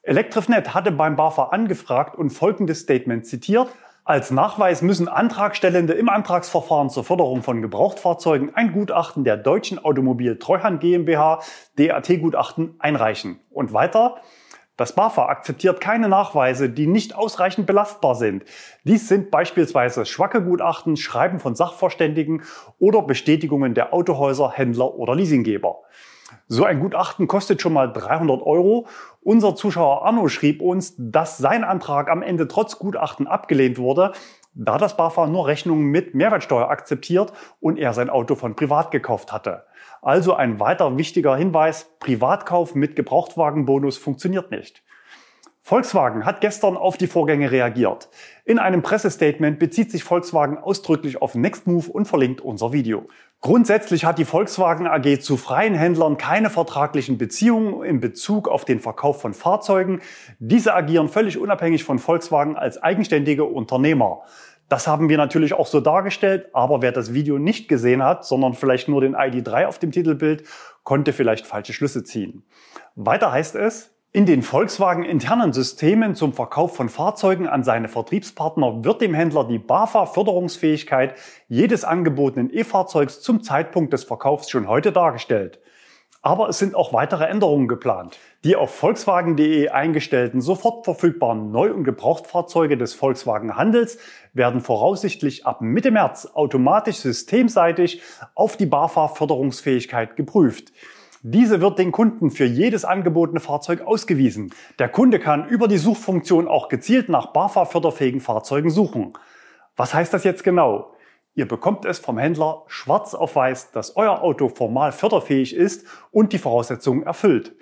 Elektrifnet 0.03 0.73
hatte 0.73 0.93
beim 0.93 1.17
BAFA 1.17 1.49
angefragt 1.49 2.17
und 2.17 2.29
folgendes 2.29 2.79
Statement 2.79 3.25
zitiert. 3.25 3.67
Als 4.03 4.31
Nachweis 4.31 4.81
müssen 4.81 5.07
Antragstellende 5.07 5.93
im 5.93 6.09
Antragsverfahren 6.09 6.89
zur 6.89 7.03
Förderung 7.03 7.43
von 7.43 7.61
Gebrauchtfahrzeugen 7.61 8.55
ein 8.55 8.73
Gutachten 8.73 9.23
der 9.23 9.37
Deutschen 9.37 9.77
Automobil 9.77 10.39
Treuhand 10.39 10.81
GmbH 10.81 11.41
DAT-Gutachten 11.77 12.75
einreichen. 12.79 13.39
Und 13.51 13.73
weiter, 13.73 14.15
das 14.75 14.95
BAFA 14.95 15.27
akzeptiert 15.27 15.81
keine 15.81 16.09
Nachweise, 16.09 16.67
die 16.67 16.87
nicht 16.87 17.15
ausreichend 17.15 17.67
belastbar 17.67 18.15
sind. 18.15 18.43
Dies 18.85 19.07
sind 19.07 19.29
beispielsweise 19.29 20.07
schwache 20.07 20.41
Gutachten, 20.41 20.97
Schreiben 20.97 21.39
von 21.39 21.53
Sachverständigen 21.53 22.41
oder 22.79 23.03
Bestätigungen 23.03 23.75
der 23.75 23.93
Autohäuser, 23.93 24.51
Händler 24.51 24.95
oder 24.95 25.13
Leasinggeber. 25.13 25.83
So 26.47 26.65
ein 26.65 26.79
Gutachten 26.79 27.27
kostet 27.27 27.61
schon 27.61 27.73
mal 27.73 27.93
300 27.93 28.41
Euro. 28.41 28.87
Unser 29.23 29.55
Zuschauer 29.55 30.03
Arno 30.03 30.27
schrieb 30.29 30.61
uns, 30.61 30.95
dass 30.97 31.37
sein 31.37 31.63
Antrag 31.63 32.09
am 32.09 32.23
Ende 32.23 32.47
trotz 32.47 32.79
Gutachten 32.79 33.27
abgelehnt 33.27 33.77
wurde, 33.77 34.13
da 34.55 34.79
das 34.79 34.97
BAFA 34.97 35.27
nur 35.27 35.45
Rechnungen 35.45 35.85
mit 35.85 36.15
Mehrwertsteuer 36.15 36.69
akzeptiert 36.69 37.31
und 37.59 37.77
er 37.77 37.93
sein 37.93 38.09
Auto 38.09 38.33
von 38.33 38.55
privat 38.55 38.89
gekauft 38.89 39.31
hatte. 39.31 39.65
Also 40.01 40.33
ein 40.33 40.59
weiter 40.59 40.97
wichtiger 40.97 41.35
Hinweis, 41.35 41.87
Privatkauf 41.99 42.73
mit 42.73 42.95
Gebrauchtwagenbonus 42.95 43.99
funktioniert 43.99 44.49
nicht. 44.49 44.83
Volkswagen 45.63 46.25
hat 46.25 46.41
gestern 46.41 46.75
auf 46.75 46.97
die 46.97 47.07
Vorgänge 47.07 47.51
reagiert. 47.51 48.09
In 48.45 48.57
einem 48.57 48.81
Pressestatement 48.81 49.59
bezieht 49.59 49.91
sich 49.91 50.03
Volkswagen 50.03 50.57
ausdrücklich 50.57 51.21
auf 51.21 51.35
Nextmove 51.35 51.87
und 51.87 52.05
verlinkt 52.05 52.41
unser 52.41 52.73
Video. 52.73 53.07
Grundsätzlich 53.41 54.03
hat 54.03 54.17
die 54.17 54.25
Volkswagen 54.25 54.87
AG 54.87 55.21
zu 55.21 55.37
freien 55.37 55.75
Händlern 55.75 56.17
keine 56.17 56.49
vertraglichen 56.49 57.17
Beziehungen 57.17 57.83
in 57.83 57.99
Bezug 57.99 58.47
auf 58.47 58.65
den 58.65 58.79
Verkauf 58.79 59.21
von 59.21 59.33
Fahrzeugen. 59.33 60.01
Diese 60.39 60.73
agieren 60.73 61.09
völlig 61.09 61.37
unabhängig 61.37 61.83
von 61.83 61.99
Volkswagen 61.99 62.55
als 62.57 62.81
eigenständige 62.81 63.43
Unternehmer. 63.43 64.23
Das 64.67 64.87
haben 64.87 65.09
wir 65.09 65.17
natürlich 65.17 65.53
auch 65.53 65.67
so 65.67 65.79
dargestellt, 65.79 66.47
aber 66.53 66.81
wer 66.81 66.91
das 66.91 67.13
Video 67.13 67.37
nicht 67.37 67.67
gesehen 67.67 68.03
hat, 68.03 68.25
sondern 68.25 68.55
vielleicht 68.55 68.87
nur 68.87 69.01
den 69.01 69.15
ID3 69.15 69.67
auf 69.67 69.79
dem 69.79 69.91
Titelbild, 69.91 70.43
konnte 70.83 71.13
vielleicht 71.13 71.45
falsche 71.45 71.73
Schlüsse 71.73 72.03
ziehen. 72.03 72.43
Weiter 72.95 73.31
heißt 73.31 73.55
es, 73.55 73.93
in 74.13 74.25
den 74.25 74.41
Volkswagen 74.41 75.03
internen 75.03 75.53
Systemen 75.53 76.15
zum 76.15 76.33
Verkauf 76.33 76.75
von 76.75 76.89
Fahrzeugen 76.89 77.47
an 77.47 77.63
seine 77.63 77.87
Vertriebspartner 77.87 78.83
wird 78.83 78.99
dem 78.99 79.13
Händler 79.13 79.45
die 79.45 79.57
BAFA-Förderungsfähigkeit 79.57 81.15
jedes 81.47 81.85
angebotenen 81.85 82.53
E-Fahrzeugs 82.53 83.21
zum 83.21 83.41
Zeitpunkt 83.41 83.93
des 83.93 84.03
Verkaufs 84.03 84.49
schon 84.49 84.67
heute 84.67 84.91
dargestellt. 84.91 85.59
Aber 86.21 86.49
es 86.49 86.59
sind 86.59 86.75
auch 86.75 86.91
weitere 86.91 87.23
Änderungen 87.23 87.69
geplant. 87.69 88.19
Die 88.43 88.57
auf 88.57 88.75
Volkswagen.de 88.75 89.69
eingestellten 89.69 90.41
sofort 90.41 90.83
verfügbaren 90.83 91.49
Neu- 91.51 91.71
und 91.71 91.85
Gebrauchtfahrzeuge 91.85 92.77
des 92.77 92.93
Volkswagen 92.93 93.55
Handels 93.55 93.97
werden 94.33 94.59
voraussichtlich 94.59 95.45
ab 95.45 95.61
Mitte 95.61 95.89
März 95.89 96.27
automatisch 96.33 96.97
systemseitig 96.97 98.01
auf 98.35 98.57
die 98.57 98.65
BAFA-Förderungsfähigkeit 98.65 100.17
geprüft. 100.17 100.73
Diese 101.23 101.61
wird 101.61 101.77
den 101.77 101.91
Kunden 101.91 102.31
für 102.31 102.45
jedes 102.45 102.83
angebotene 102.83 103.39
Fahrzeug 103.39 103.81
ausgewiesen. 103.81 104.51
Der 104.79 104.89
Kunde 104.89 105.19
kann 105.19 105.47
über 105.47 105.67
die 105.67 105.77
Suchfunktion 105.77 106.47
auch 106.47 106.67
gezielt 106.67 107.09
nach 107.09 107.27
BAFA-förderfähigen 107.27 108.21
Fahrzeugen 108.21 108.71
suchen. 108.71 109.13
Was 109.75 109.93
heißt 109.93 110.11
das 110.15 110.23
jetzt 110.23 110.43
genau? 110.43 110.95
Ihr 111.35 111.47
bekommt 111.47 111.85
es 111.85 111.99
vom 111.99 112.17
Händler 112.17 112.63
schwarz 112.65 113.13
auf 113.13 113.35
weiß, 113.35 113.69
dass 113.69 113.95
euer 113.97 114.23
Auto 114.23 114.49
formal 114.49 114.91
förderfähig 114.91 115.55
ist 115.55 115.85
und 116.09 116.33
die 116.33 116.39
Voraussetzungen 116.39 117.03
erfüllt. 117.03 117.55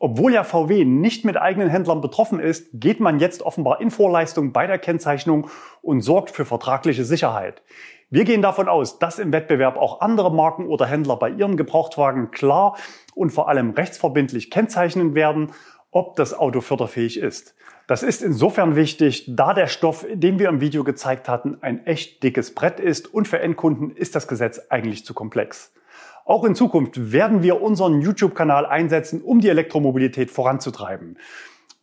Obwohl 0.00 0.32
ja 0.34 0.42
VW 0.42 0.84
nicht 0.84 1.24
mit 1.24 1.36
eigenen 1.36 1.68
Händlern 1.68 2.00
betroffen 2.00 2.40
ist, 2.40 2.68
geht 2.74 2.98
man 2.98 3.20
jetzt 3.20 3.42
offenbar 3.42 3.80
in 3.80 3.92
Vorleistung 3.92 4.52
bei 4.52 4.66
der 4.66 4.80
Kennzeichnung 4.80 5.48
und 5.82 6.00
sorgt 6.00 6.30
für 6.32 6.44
vertragliche 6.44 7.04
Sicherheit. 7.04 7.62
Wir 8.14 8.22
gehen 8.22 8.42
davon 8.42 8.68
aus, 8.68 9.00
dass 9.00 9.18
im 9.18 9.32
Wettbewerb 9.32 9.76
auch 9.76 10.00
andere 10.00 10.32
Marken 10.32 10.68
oder 10.68 10.86
Händler 10.86 11.16
bei 11.16 11.30
ihren 11.30 11.56
Gebrauchtwagen 11.56 12.30
klar 12.30 12.76
und 13.16 13.30
vor 13.30 13.48
allem 13.48 13.70
rechtsverbindlich 13.70 14.52
kennzeichnen 14.52 15.16
werden, 15.16 15.50
ob 15.90 16.14
das 16.14 16.32
Auto 16.32 16.60
förderfähig 16.60 17.18
ist. 17.18 17.56
Das 17.88 18.04
ist 18.04 18.22
insofern 18.22 18.76
wichtig, 18.76 19.24
da 19.34 19.52
der 19.52 19.66
Stoff, 19.66 20.06
den 20.12 20.38
wir 20.38 20.48
im 20.48 20.60
Video 20.60 20.84
gezeigt 20.84 21.28
hatten, 21.28 21.58
ein 21.60 21.84
echt 21.86 22.22
dickes 22.22 22.54
Brett 22.54 22.78
ist 22.78 23.12
und 23.12 23.26
für 23.26 23.40
Endkunden 23.40 23.90
ist 23.90 24.14
das 24.14 24.28
Gesetz 24.28 24.60
eigentlich 24.70 25.04
zu 25.04 25.12
komplex. 25.12 25.72
Auch 26.24 26.44
in 26.44 26.54
Zukunft 26.54 27.10
werden 27.10 27.42
wir 27.42 27.60
unseren 27.62 28.00
YouTube-Kanal 28.00 28.64
einsetzen, 28.64 29.22
um 29.22 29.40
die 29.40 29.48
Elektromobilität 29.48 30.30
voranzutreiben. 30.30 31.18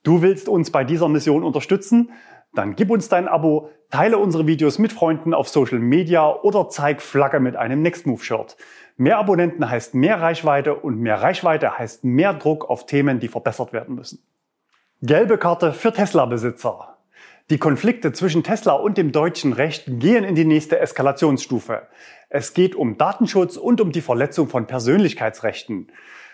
Du 0.04 0.22
willst 0.22 0.48
uns 0.48 0.72
bei 0.72 0.86
dieser 0.86 1.10
Mission 1.10 1.44
unterstützen? 1.44 2.12
Dann 2.54 2.76
gib 2.76 2.90
uns 2.90 3.08
dein 3.08 3.28
Abo, 3.28 3.70
teile 3.90 4.18
unsere 4.18 4.46
Videos 4.46 4.78
mit 4.78 4.92
Freunden 4.92 5.34
auf 5.34 5.48
Social 5.48 5.80
Media 5.80 6.30
oder 6.42 6.68
zeig 6.70 7.02
Flagge 7.02 7.40
mit 7.40 7.56
einem 7.56 7.82
Nextmove-Shirt. 7.82 8.58
Mehr 8.98 9.18
Abonnenten 9.18 9.70
heißt 9.70 9.96
mehr 9.96 10.22
Reichweite 10.22 10.76
und 10.76 11.00
mehr 11.00 11.22
Reichweite 11.22 11.78
heißt 11.78 12.04
mehr 12.04 12.34
Druck 12.34 12.70
auf 12.70 12.86
Themen, 12.86 13.20
die 13.20 13.30
verbessert 13.30 13.72
werden 13.72 13.96
müssen. 13.96 14.22
Gelbe 15.02 15.38
Karte 15.38 15.74
für 15.74 15.94
Tesla-Besitzer. 15.94 16.98
Die 17.50 17.58
Konflikte 17.58 18.14
zwischen 18.14 18.44
Tesla 18.44 18.74
und 18.74 18.98
dem 18.98 19.12
deutschen 19.12 19.54
Recht 19.54 19.86
gehen 19.88 20.24
in 20.24 20.36
die 20.36 20.46
nächste 20.46 20.80
Eskalationsstufe. 20.80 21.88
Es 22.30 22.54
geht 22.54 22.76
um 22.76 22.98
Datenschutz 22.98 23.58
und 23.58 23.82
um 23.82 23.92
die 23.92 24.02
Verletzung 24.02 24.48
von 24.48 24.68
Persönlichkeitsrechten. 24.68 25.88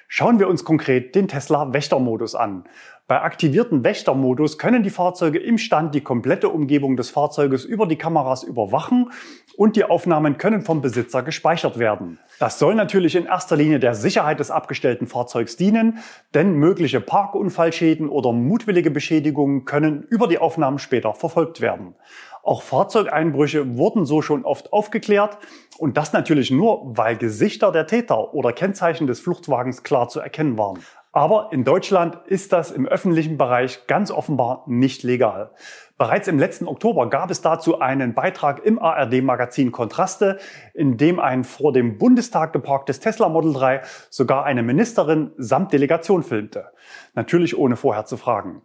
Schauen 0.07 0.39
wir 0.39 0.47
uns 0.47 0.63
konkret 0.63 1.15
den 1.15 1.27
Tesla 1.27 1.73
Wächtermodus 1.73 2.35
an. 2.35 2.65
Bei 3.07 3.21
aktivierten 3.21 3.85
Wächtermodus 3.85 4.57
können 4.57 4.83
die 4.83 4.89
Fahrzeuge 4.89 5.39
im 5.39 5.57
Stand 5.57 5.95
die 5.95 6.01
komplette 6.01 6.49
Umgebung 6.49 6.97
des 6.97 7.09
Fahrzeuges 7.09 7.63
über 7.63 7.87
die 7.87 7.95
Kameras 7.95 8.43
überwachen 8.43 9.11
und 9.55 9.77
die 9.77 9.85
Aufnahmen 9.85 10.37
können 10.37 10.61
vom 10.61 10.81
Besitzer 10.81 11.23
gespeichert 11.23 11.79
werden. 11.79 12.19
Das 12.37 12.59
soll 12.59 12.75
natürlich 12.75 13.15
in 13.15 13.25
erster 13.25 13.55
Linie 13.55 13.79
der 13.79 13.95
Sicherheit 13.95 14.41
des 14.41 14.51
abgestellten 14.51 15.07
Fahrzeugs 15.07 15.55
dienen, 15.55 15.99
denn 16.33 16.55
mögliche 16.55 16.99
Parkunfallschäden 16.99 18.09
oder 18.09 18.33
mutwillige 18.33 18.91
Beschädigungen 18.91 19.63
können 19.63 20.03
über 20.09 20.27
die 20.27 20.39
Aufnahmen 20.39 20.77
später 20.77 21.13
verfolgt 21.13 21.61
werden. 21.61 21.95
Auch 22.43 22.61
Fahrzeugeinbrüche 22.61 23.77
wurden 23.77 24.05
so 24.05 24.21
schon 24.21 24.45
oft 24.45 24.73
aufgeklärt 24.73 25.37
und 25.77 25.95
das 25.95 26.13
natürlich 26.13 26.51
nur, 26.51 26.97
weil 26.97 27.17
Gesichter 27.17 27.71
der 27.71 27.87
Täter 27.87 28.33
oder 28.33 28.53
Kennzeichen 28.53 29.07
des 29.07 29.19
Fluchtwagens 29.21 29.83
klar 29.83 30.09
zu 30.09 30.19
erkennen 30.19 30.57
waren. 30.57 30.79
Aber 31.17 31.49
in 31.51 31.63
Deutschland 31.63 32.19
ist 32.27 32.53
das 32.53 32.69
im 32.69 32.85
öffentlichen 32.85 33.39
Bereich 33.39 33.87
ganz 33.87 34.11
offenbar 34.11 34.61
nicht 34.67 35.01
legal. 35.01 35.49
Bereits 35.97 36.27
im 36.27 36.37
letzten 36.37 36.67
Oktober 36.67 37.09
gab 37.09 37.31
es 37.31 37.41
dazu 37.41 37.79
einen 37.79 38.13
Beitrag 38.13 38.63
im 38.63 38.77
ARD-Magazin 38.77 39.71
Kontraste, 39.71 40.37
in 40.75 40.95
dem 40.97 41.19
ein 41.19 41.43
vor 41.43 41.73
dem 41.73 41.97
Bundestag 41.97 42.53
geparktes 42.53 42.99
Tesla 42.99 43.29
Model 43.29 43.51
3 43.53 43.81
sogar 44.11 44.45
eine 44.45 44.61
Ministerin 44.61 45.31
samt 45.37 45.73
Delegation 45.73 46.21
filmte. 46.21 46.67
Natürlich 47.15 47.57
ohne 47.57 47.77
vorher 47.77 48.05
zu 48.05 48.17
fragen. 48.17 48.61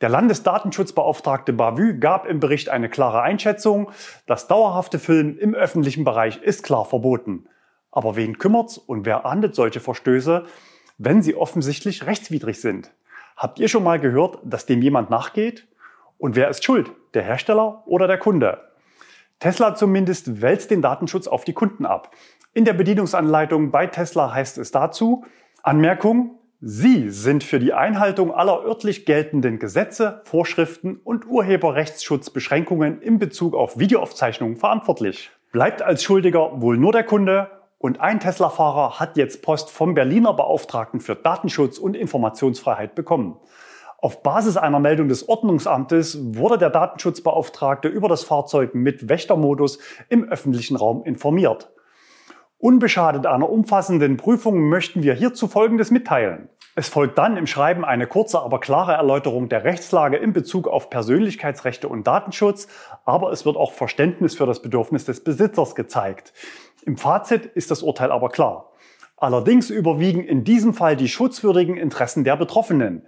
Der 0.00 0.08
Landesdatenschutzbeauftragte 0.08 1.52
Bavü 1.52 2.00
gab 2.00 2.26
im 2.26 2.40
Bericht 2.40 2.68
eine 2.68 2.88
klare 2.88 3.22
Einschätzung. 3.22 3.92
Das 4.26 4.48
dauerhafte 4.48 4.98
Filmen 4.98 5.38
im 5.38 5.54
öffentlichen 5.54 6.02
Bereich 6.02 6.42
ist 6.42 6.64
klar 6.64 6.84
verboten. 6.84 7.46
Aber 7.92 8.16
wen 8.16 8.38
kümmert's 8.38 8.76
und 8.76 9.06
wer 9.06 9.24
ahndet 9.24 9.54
solche 9.54 9.78
Verstöße? 9.78 10.46
Wenn 11.04 11.22
sie 11.22 11.34
offensichtlich 11.34 12.06
rechtswidrig 12.06 12.60
sind. 12.60 12.92
Habt 13.36 13.58
ihr 13.58 13.68
schon 13.68 13.84
mal 13.84 13.98
gehört, 13.98 14.38
dass 14.44 14.66
dem 14.66 14.82
jemand 14.82 15.10
nachgeht? 15.10 15.66
Und 16.18 16.36
wer 16.36 16.48
ist 16.48 16.64
schuld? 16.64 16.92
Der 17.14 17.22
Hersteller 17.22 17.82
oder 17.86 18.06
der 18.06 18.18
Kunde? 18.18 18.60
Tesla 19.40 19.74
zumindest 19.74 20.40
wälzt 20.40 20.70
den 20.70 20.82
Datenschutz 20.82 21.26
auf 21.26 21.44
die 21.44 21.52
Kunden 21.52 21.84
ab. 21.84 22.14
In 22.54 22.64
der 22.64 22.74
Bedienungsanleitung 22.74 23.72
bei 23.72 23.88
Tesla 23.88 24.32
heißt 24.32 24.58
es 24.58 24.70
dazu, 24.70 25.24
Anmerkung, 25.62 26.38
Sie 26.64 27.10
sind 27.10 27.42
für 27.42 27.58
die 27.58 27.72
Einhaltung 27.72 28.32
aller 28.32 28.64
örtlich 28.64 29.04
geltenden 29.04 29.58
Gesetze, 29.58 30.20
Vorschriften 30.22 31.00
und 31.02 31.26
Urheberrechtsschutzbeschränkungen 31.26 33.02
in 33.02 33.18
Bezug 33.18 33.56
auf 33.56 33.80
Videoaufzeichnungen 33.80 34.56
verantwortlich. 34.56 35.32
Bleibt 35.50 35.82
als 35.82 36.04
Schuldiger 36.04 36.62
wohl 36.62 36.76
nur 36.76 36.92
der 36.92 37.02
Kunde 37.02 37.50
und 37.82 38.00
ein 38.00 38.20
Tesla-Fahrer 38.20 39.00
hat 39.00 39.16
jetzt 39.16 39.42
Post 39.42 39.68
vom 39.68 39.94
Berliner 39.94 40.32
Beauftragten 40.32 41.00
für 41.00 41.16
Datenschutz 41.16 41.78
und 41.78 41.96
Informationsfreiheit 41.96 42.94
bekommen. 42.94 43.38
Auf 43.98 44.22
Basis 44.22 44.56
einer 44.56 44.78
Meldung 44.78 45.08
des 45.08 45.28
Ordnungsamtes 45.28 46.36
wurde 46.36 46.58
der 46.58 46.70
Datenschutzbeauftragte 46.70 47.88
über 47.88 48.08
das 48.08 48.22
Fahrzeug 48.22 48.76
mit 48.76 49.08
Wächtermodus 49.08 49.80
im 50.08 50.28
öffentlichen 50.28 50.76
Raum 50.76 51.02
informiert. 51.04 51.72
Unbeschadet 52.58 53.26
einer 53.26 53.50
umfassenden 53.50 54.16
Prüfung 54.16 54.68
möchten 54.68 55.02
wir 55.02 55.14
hierzu 55.14 55.48
Folgendes 55.48 55.90
mitteilen. 55.90 56.48
Es 56.76 56.88
folgt 56.88 57.18
dann 57.18 57.36
im 57.36 57.46
Schreiben 57.46 57.84
eine 57.84 58.06
kurze, 58.06 58.40
aber 58.40 58.60
klare 58.60 58.92
Erläuterung 58.92 59.48
der 59.48 59.64
Rechtslage 59.64 60.16
in 60.16 60.32
Bezug 60.32 60.68
auf 60.68 60.88
Persönlichkeitsrechte 60.88 61.88
und 61.88 62.06
Datenschutz, 62.06 62.68
aber 63.04 63.32
es 63.32 63.44
wird 63.44 63.56
auch 63.56 63.72
Verständnis 63.72 64.36
für 64.36 64.46
das 64.46 64.62
Bedürfnis 64.62 65.04
des 65.04 65.22
Besitzers 65.22 65.74
gezeigt. 65.74 66.32
Im 66.84 66.96
Fazit 66.96 67.46
ist 67.46 67.70
das 67.70 67.82
Urteil 67.82 68.10
aber 68.10 68.28
klar. 68.28 68.72
Allerdings 69.16 69.70
überwiegen 69.70 70.24
in 70.24 70.42
diesem 70.42 70.74
Fall 70.74 70.96
die 70.96 71.08
schutzwürdigen 71.08 71.76
Interessen 71.76 72.24
der 72.24 72.36
Betroffenen. 72.36 73.06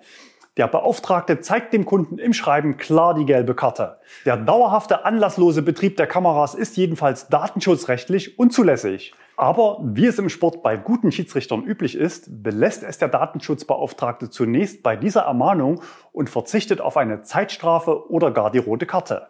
Der 0.56 0.68
Beauftragte 0.68 1.40
zeigt 1.40 1.72
dem 1.72 1.84
Kunden 1.84 2.18
im 2.18 2.32
Schreiben 2.32 2.76
klar 2.76 3.14
die 3.14 3.26
gelbe 3.26 3.56
Karte. 3.56 3.98
Der 4.24 4.36
dauerhafte 4.36 5.04
anlasslose 5.04 5.62
Betrieb 5.62 5.96
der 5.96 6.06
Kameras 6.06 6.54
ist 6.54 6.76
jedenfalls 6.76 7.26
datenschutzrechtlich 7.26 8.38
unzulässig. 8.38 9.12
Aber 9.36 9.80
wie 9.82 10.06
es 10.06 10.20
im 10.20 10.28
Sport 10.28 10.62
bei 10.62 10.76
guten 10.76 11.10
Schiedsrichtern 11.10 11.64
üblich 11.64 11.96
ist, 11.96 12.44
belässt 12.44 12.84
es 12.84 12.98
der 12.98 13.08
Datenschutzbeauftragte 13.08 14.30
zunächst 14.30 14.84
bei 14.84 14.94
dieser 14.94 15.22
Ermahnung 15.22 15.82
und 16.12 16.30
verzichtet 16.30 16.80
auf 16.80 16.96
eine 16.96 17.22
Zeitstrafe 17.22 18.08
oder 18.08 18.30
gar 18.30 18.52
die 18.52 18.58
rote 18.58 18.86
Karte. 18.86 19.26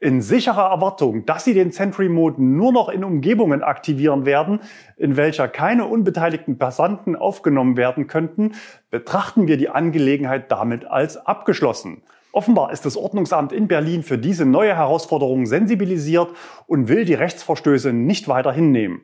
In 0.00 0.22
sicherer 0.22 0.70
Erwartung, 0.70 1.26
dass 1.26 1.44
sie 1.44 1.54
den 1.54 1.72
Sentry 1.72 2.08
Mode 2.08 2.40
nur 2.40 2.72
noch 2.72 2.88
in 2.88 3.02
Umgebungen 3.02 3.64
aktivieren 3.64 4.24
werden, 4.26 4.60
in 4.96 5.16
welcher 5.16 5.48
keine 5.48 5.86
unbeteiligten 5.86 6.56
Passanten 6.56 7.16
aufgenommen 7.16 7.76
werden 7.76 8.06
könnten, 8.06 8.52
betrachten 8.92 9.48
wir 9.48 9.56
die 9.56 9.70
Angelegenheit 9.70 10.52
damit 10.52 10.84
als 10.84 11.16
abgeschlossen. 11.16 12.02
Offenbar 12.30 12.70
ist 12.70 12.86
das 12.86 12.96
Ordnungsamt 12.96 13.52
in 13.52 13.66
Berlin 13.66 14.04
für 14.04 14.18
diese 14.18 14.46
neue 14.46 14.76
Herausforderung 14.76 15.46
sensibilisiert 15.46 16.28
und 16.68 16.86
will 16.86 17.04
die 17.04 17.14
Rechtsverstöße 17.14 17.92
nicht 17.92 18.28
weiter 18.28 18.52
hinnehmen. 18.52 19.00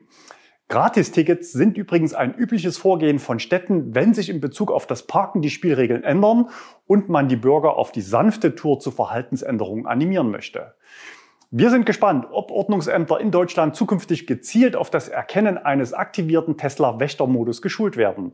Gratistickets 0.67 1.51
sind 1.51 1.77
übrigens 1.77 2.15
ein 2.15 2.33
übliches 2.33 2.77
Vorgehen 2.77 3.19
von 3.19 3.39
Städten, 3.39 3.93
wenn 3.93 4.15
sich 4.15 4.29
in 4.29 4.41
Bezug 4.41 4.71
auf 4.71 4.87
das 4.87 5.05
Parken 5.05 5.41
die 5.41 5.51
Spielregeln 5.51 6.03
ändern 6.03 6.49
und 6.87 7.07
man 7.07 7.27
die 7.27 7.35
Bürger 7.35 7.77
auf 7.77 7.91
die 7.91 8.01
sanfte 8.01 8.55
Tour 8.55 8.79
zu 8.79 8.89
Verhaltensänderungen 8.89 9.85
animieren 9.85 10.31
möchte. 10.31 10.73
Wir 11.51 11.69
sind 11.69 11.85
gespannt, 11.85 12.25
ob 12.31 12.49
Ordnungsämter 12.49 13.19
in 13.19 13.29
Deutschland 13.29 13.75
zukünftig 13.75 14.25
gezielt 14.25 14.75
auf 14.75 14.89
das 14.89 15.07
Erkennen 15.07 15.59
eines 15.59 15.93
aktivierten 15.93 16.57
Tesla-Wächtermodus 16.57 17.61
geschult 17.61 17.95
werden. 17.95 18.33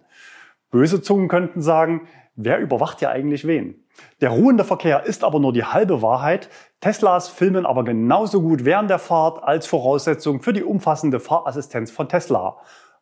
Böse 0.71 1.01
Zungen 1.01 1.27
könnten 1.27 1.61
sagen, 1.61 2.07
wer 2.35 2.59
überwacht 2.59 3.01
ja 3.01 3.09
eigentlich 3.09 3.45
wen? 3.45 3.83
Der 4.21 4.29
ruhende 4.29 4.63
Verkehr 4.63 5.05
ist 5.05 5.23
aber 5.23 5.39
nur 5.39 5.53
die 5.53 5.63
halbe 5.63 6.01
Wahrheit. 6.01 6.49
Teslas 6.79 7.29
filmen 7.29 7.65
aber 7.65 7.83
genauso 7.83 8.41
gut 8.41 8.65
während 8.65 8.89
der 8.89 8.99
Fahrt 8.99 9.43
als 9.43 9.67
Voraussetzung 9.67 10.41
für 10.41 10.53
die 10.53 10.63
umfassende 10.63 11.19
Fahrassistenz 11.19 11.91
von 11.91 12.09
Tesla. 12.09 12.57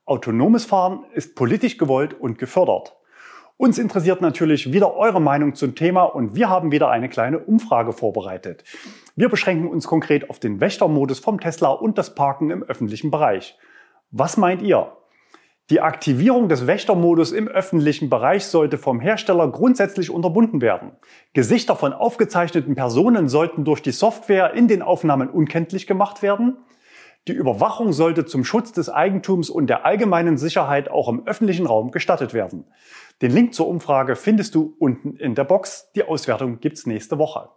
Autonomes 0.05 0.65
Fahren 0.65 1.05
ist 1.13 1.35
politisch 1.35 1.77
gewollt 1.77 2.13
und 2.13 2.39
gefördert. 2.39 2.95
Uns 3.57 3.77
interessiert 3.77 4.21
natürlich 4.21 4.71
wieder 4.71 4.95
eure 4.95 5.19
Meinung 5.19 5.53
zum 5.53 5.75
Thema 5.75 6.03
und 6.03 6.33
wir 6.33 6.47
haben 6.47 6.71
wieder 6.71 6.89
eine 6.89 7.09
kleine 7.09 7.39
Umfrage 7.39 7.91
vorbereitet. 7.91 8.63
Wir 9.17 9.27
beschränken 9.27 9.67
uns 9.67 9.85
konkret 9.85 10.29
auf 10.29 10.39
den 10.39 10.61
Wächtermodus 10.61 11.19
vom 11.19 11.41
Tesla 11.41 11.71
und 11.71 11.97
das 11.97 12.15
Parken 12.15 12.51
im 12.51 12.63
öffentlichen 12.63 13.11
Bereich. 13.11 13.57
Was 14.11 14.37
meint 14.37 14.61
ihr? 14.61 14.93
Die 15.69 15.81
Aktivierung 15.81 16.49
des 16.49 16.65
Wächtermodus 16.65 17.31
im 17.31 17.47
öffentlichen 17.47 18.09
Bereich 18.09 18.47
sollte 18.47 18.79
vom 18.79 18.99
Hersteller 18.99 19.51
grundsätzlich 19.51 20.09
unterbunden 20.09 20.61
werden. 20.61 20.93
Gesichter 21.33 21.75
von 21.75 21.93
aufgezeichneten 21.93 22.73
Personen 22.73 23.29
sollten 23.29 23.65
durch 23.65 23.83
die 23.83 23.91
Software 23.91 24.55
in 24.55 24.67
den 24.67 24.81
Aufnahmen 24.81 25.29
unkenntlich 25.29 25.85
gemacht 25.85 26.23
werden. 26.23 26.57
Die 27.27 27.33
Überwachung 27.33 27.93
sollte 27.93 28.25
zum 28.25 28.43
Schutz 28.43 28.71
des 28.71 28.89
Eigentums 28.89 29.51
und 29.51 29.67
der 29.67 29.85
allgemeinen 29.85 30.39
Sicherheit 30.39 30.89
auch 30.89 31.07
im 31.07 31.27
öffentlichen 31.27 31.67
Raum 31.67 31.91
gestattet 31.91 32.33
werden. 32.33 32.65
Den 33.21 33.29
Link 33.29 33.53
zur 33.53 33.67
Umfrage 33.67 34.15
findest 34.15 34.55
du 34.55 34.75
unten 34.79 35.17
in 35.17 35.35
der 35.35 35.43
Box. 35.43 35.91
Die 35.93 36.03
Auswertung 36.03 36.61
gibt's 36.61 36.87
nächste 36.87 37.19
Woche. 37.19 37.49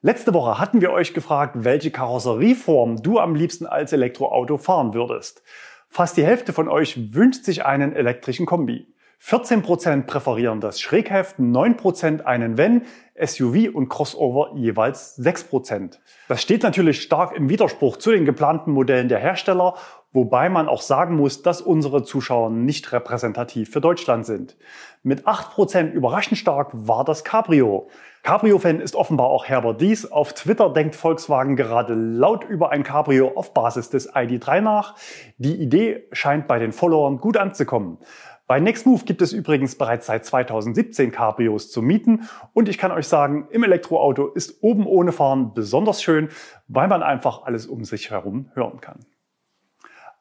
Letzte 0.00 0.34
Woche 0.34 0.58
hatten 0.58 0.80
wir 0.80 0.90
euch 0.90 1.14
gefragt, 1.14 1.54
welche 1.60 1.92
Karosserieform 1.92 3.00
du 3.00 3.20
am 3.20 3.36
liebsten 3.36 3.66
als 3.66 3.92
Elektroauto 3.92 4.58
fahren 4.58 4.94
würdest. 4.94 5.44
Fast 5.94 6.16
die 6.16 6.24
Hälfte 6.24 6.54
von 6.54 6.70
euch 6.70 7.12
wünscht 7.12 7.44
sich 7.44 7.66
einen 7.66 7.94
elektrischen 7.94 8.46
Kombi. 8.46 8.86
14% 9.22 10.06
präferieren 10.06 10.58
das 10.58 10.80
Schrägheft, 10.80 11.38
9% 11.38 12.22
einen 12.22 12.56
Van, 12.56 12.86
SUV 13.22 13.74
und 13.74 13.90
Crossover 13.90 14.52
jeweils 14.56 15.18
6%. 15.18 15.98
Das 16.28 16.40
steht 16.40 16.62
natürlich 16.62 17.02
stark 17.02 17.36
im 17.36 17.50
Widerspruch 17.50 17.98
zu 17.98 18.10
den 18.10 18.24
geplanten 18.24 18.72
Modellen 18.72 19.10
der 19.10 19.18
Hersteller, 19.18 19.74
wobei 20.12 20.48
man 20.48 20.68
auch 20.68 20.82
sagen 20.82 21.16
muss, 21.16 21.42
dass 21.42 21.60
unsere 21.60 22.02
Zuschauer 22.04 22.50
nicht 22.50 22.92
repräsentativ 22.92 23.70
für 23.70 23.80
Deutschland 23.80 24.26
sind. 24.26 24.56
Mit 25.02 25.26
8% 25.26 25.90
überraschend 25.90 26.38
stark 26.38 26.70
war 26.72 27.04
das 27.04 27.24
Cabrio. 27.24 27.88
Cabrio-Fan 28.22 28.80
ist 28.80 28.94
offenbar 28.94 29.26
auch 29.26 29.46
Herbert 29.46 29.80
Dies. 29.80 30.10
Auf 30.10 30.32
Twitter 30.32 30.70
denkt 30.70 30.94
Volkswagen 30.94 31.56
gerade 31.56 31.94
laut 31.94 32.44
über 32.44 32.70
ein 32.70 32.84
Cabrio 32.84 33.32
auf 33.34 33.52
Basis 33.52 33.90
des 33.90 34.12
ID3 34.12 34.60
nach. 34.60 34.94
Die 35.38 35.56
Idee 35.56 36.04
scheint 36.12 36.46
bei 36.46 36.60
den 36.60 36.72
Followern 36.72 37.18
gut 37.18 37.36
anzukommen. 37.36 37.98
Bei 38.46 38.60
Nextmove 38.60 39.04
gibt 39.06 39.22
es 39.22 39.32
übrigens 39.32 39.78
bereits 39.78 40.06
seit 40.06 40.24
2017 40.26 41.10
Cabrios 41.10 41.70
zu 41.70 41.80
mieten 41.80 42.28
und 42.52 42.68
ich 42.68 42.76
kann 42.76 42.92
euch 42.92 43.08
sagen, 43.08 43.48
im 43.50 43.64
Elektroauto 43.64 44.26
ist 44.26 44.62
oben 44.62 44.86
ohne 44.86 45.12
Fahren 45.12 45.54
besonders 45.54 46.02
schön, 46.02 46.28
weil 46.68 46.86
man 46.86 47.02
einfach 47.02 47.44
alles 47.44 47.66
um 47.66 47.84
sich 47.84 48.10
herum 48.10 48.50
hören 48.54 48.80
kann. 48.80 48.98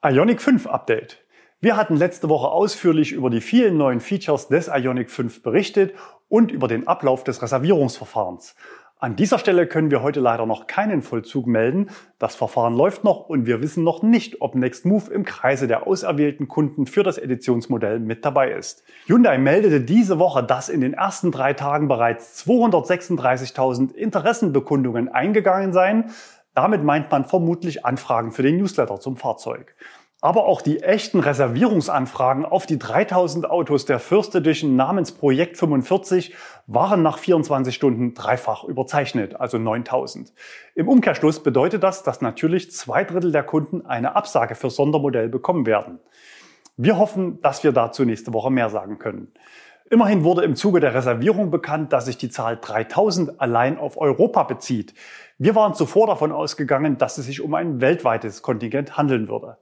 Ionic 0.04 0.42
5 0.42 0.66
Update. 0.66 1.24
Wir 1.60 1.78
hatten 1.78 1.96
letzte 1.96 2.28
Woche 2.28 2.48
ausführlich 2.48 3.12
über 3.12 3.30
die 3.30 3.40
vielen 3.40 3.78
neuen 3.78 4.00
Features 4.00 4.48
des 4.48 4.68
Ionic 4.68 5.12
5 5.12 5.44
berichtet 5.44 5.94
und 6.28 6.52
über 6.52 6.68
den 6.68 6.88
Ablauf 6.88 7.24
des 7.24 7.40
Reservierungsverfahrens. 7.44 8.56
An 8.98 9.16
dieser 9.16 9.38
Stelle 9.38 9.68
können 9.68 9.92
wir 9.92 10.02
heute 10.02 10.20
leider 10.20 10.48
noch 10.48 10.66
keinen 10.66 11.04
Vollzug 11.04 11.46
melden. 11.46 11.92
Das 12.18 12.34
Verfahren 12.34 12.76
läuft 12.76 13.04
noch 13.04 13.30
und 13.30 13.46
wir 13.46 13.62
wissen 13.62 13.84
noch 13.84 14.02
nicht, 14.02 14.42
ob 14.42 14.56
Nextmove 14.56 15.12
im 15.12 15.24
Kreise 15.24 15.68
der 15.68 15.86
auserwählten 15.86 16.48
Kunden 16.48 16.88
für 16.88 17.04
das 17.04 17.20
Editionsmodell 17.20 18.00
mit 18.00 18.26
dabei 18.26 18.54
ist. 18.54 18.84
Hyundai 19.06 19.38
meldete 19.38 19.82
diese 19.82 20.18
Woche, 20.18 20.44
dass 20.44 20.70
in 20.70 20.82
den 20.82 20.94
ersten 20.94 21.32
drei 21.32 21.54
Tagen 21.54 21.88
bereits 21.88 22.44
236.000 22.48 23.94
Interessenbekundungen 23.94 25.10
eingegangen 25.10 25.74
seien. 25.74 26.06
Damit 26.54 26.84
meint 26.84 27.10
man 27.12 27.26
vermutlich 27.26 27.86
Anfragen 27.86 28.32
für 28.32 28.44
den 28.44 28.58
Newsletter 28.58 29.00
zum 29.00 29.16
Fahrzeug. 29.16 29.76
Aber 30.24 30.46
auch 30.46 30.62
die 30.62 30.84
echten 30.84 31.20
Reservierungsanfragen 31.20 32.46
auf 32.46 32.68
die 32.68 32.78
3000 32.78 33.50
Autos 33.50 33.86
der 33.86 33.98
First 33.98 34.36
Edition 34.36 34.76
namens 34.76 35.14
Projekt 35.14 35.58
45 35.58 36.36
waren 36.68 37.02
nach 37.02 37.18
24 37.18 37.74
Stunden 37.74 38.14
dreifach 38.14 38.64
überzeichnet, 38.64 39.40
also 39.40 39.58
9000. 39.58 40.32
Im 40.76 40.88
Umkehrschluss 40.88 41.42
bedeutet 41.42 41.82
das, 41.82 42.04
dass 42.04 42.22
natürlich 42.22 42.72
zwei 42.72 43.04
Drittel 43.04 43.32
der 43.32 43.44
Kunden 43.44 43.84
eine 43.84 44.16
Absage 44.16 44.54
für 44.54 44.70
Sondermodell 44.70 45.28
bekommen 45.28 45.66
werden. 45.66 46.00
Wir 46.78 47.00
hoffen, 47.00 47.42
dass 47.42 47.64
wir 47.64 47.72
dazu 47.72 48.06
nächste 48.06 48.32
Woche 48.32 48.52
mehr 48.52 48.70
sagen 48.70 49.00
können. 49.00 49.34
Immerhin 49.92 50.24
wurde 50.24 50.44
im 50.44 50.56
Zuge 50.56 50.80
der 50.80 50.94
Reservierung 50.94 51.52
bekannt, 51.52 51.92
dass 51.92 52.06
sich 52.06 52.18
die 52.18 52.30
Zahl 52.30 52.58
3000 52.62 53.42
allein 53.42 53.78
auf 53.78 53.98
Europa 54.00 54.44
bezieht. 54.44 54.94
Wir 55.44 55.56
waren 55.56 55.74
zuvor 55.74 56.06
davon 56.06 56.32
ausgegangen, 56.32 57.00
dass 57.00 57.18
es 57.18 57.26
sich 57.26 57.42
um 57.42 57.56
ein 57.56 57.82
weltweites 57.82 58.44
Kontingent 58.44 58.96
handeln 58.96 59.28
würde. 59.28 59.58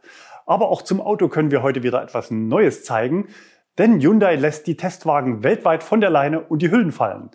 Aber 0.46 0.68
auch 0.68 0.82
zum 0.82 1.00
Auto 1.00 1.30
können 1.30 1.52
wir 1.52 1.64
heute 1.64 1.84
wieder 1.84 2.04
etwas 2.04 2.32
Neues 2.32 2.84
zeigen, 2.84 3.30
denn 3.78 4.02
Hyundai 4.02 4.36
lässt 4.36 4.68
die 4.68 4.76
Testwagen 4.76 5.42
weltweit 5.42 5.82
von 5.82 6.02
der 6.02 6.10
Leine 6.10 6.42
und 6.42 6.62
die 6.62 6.70
Hüllen 6.70 6.92
fallen. 6.92 7.30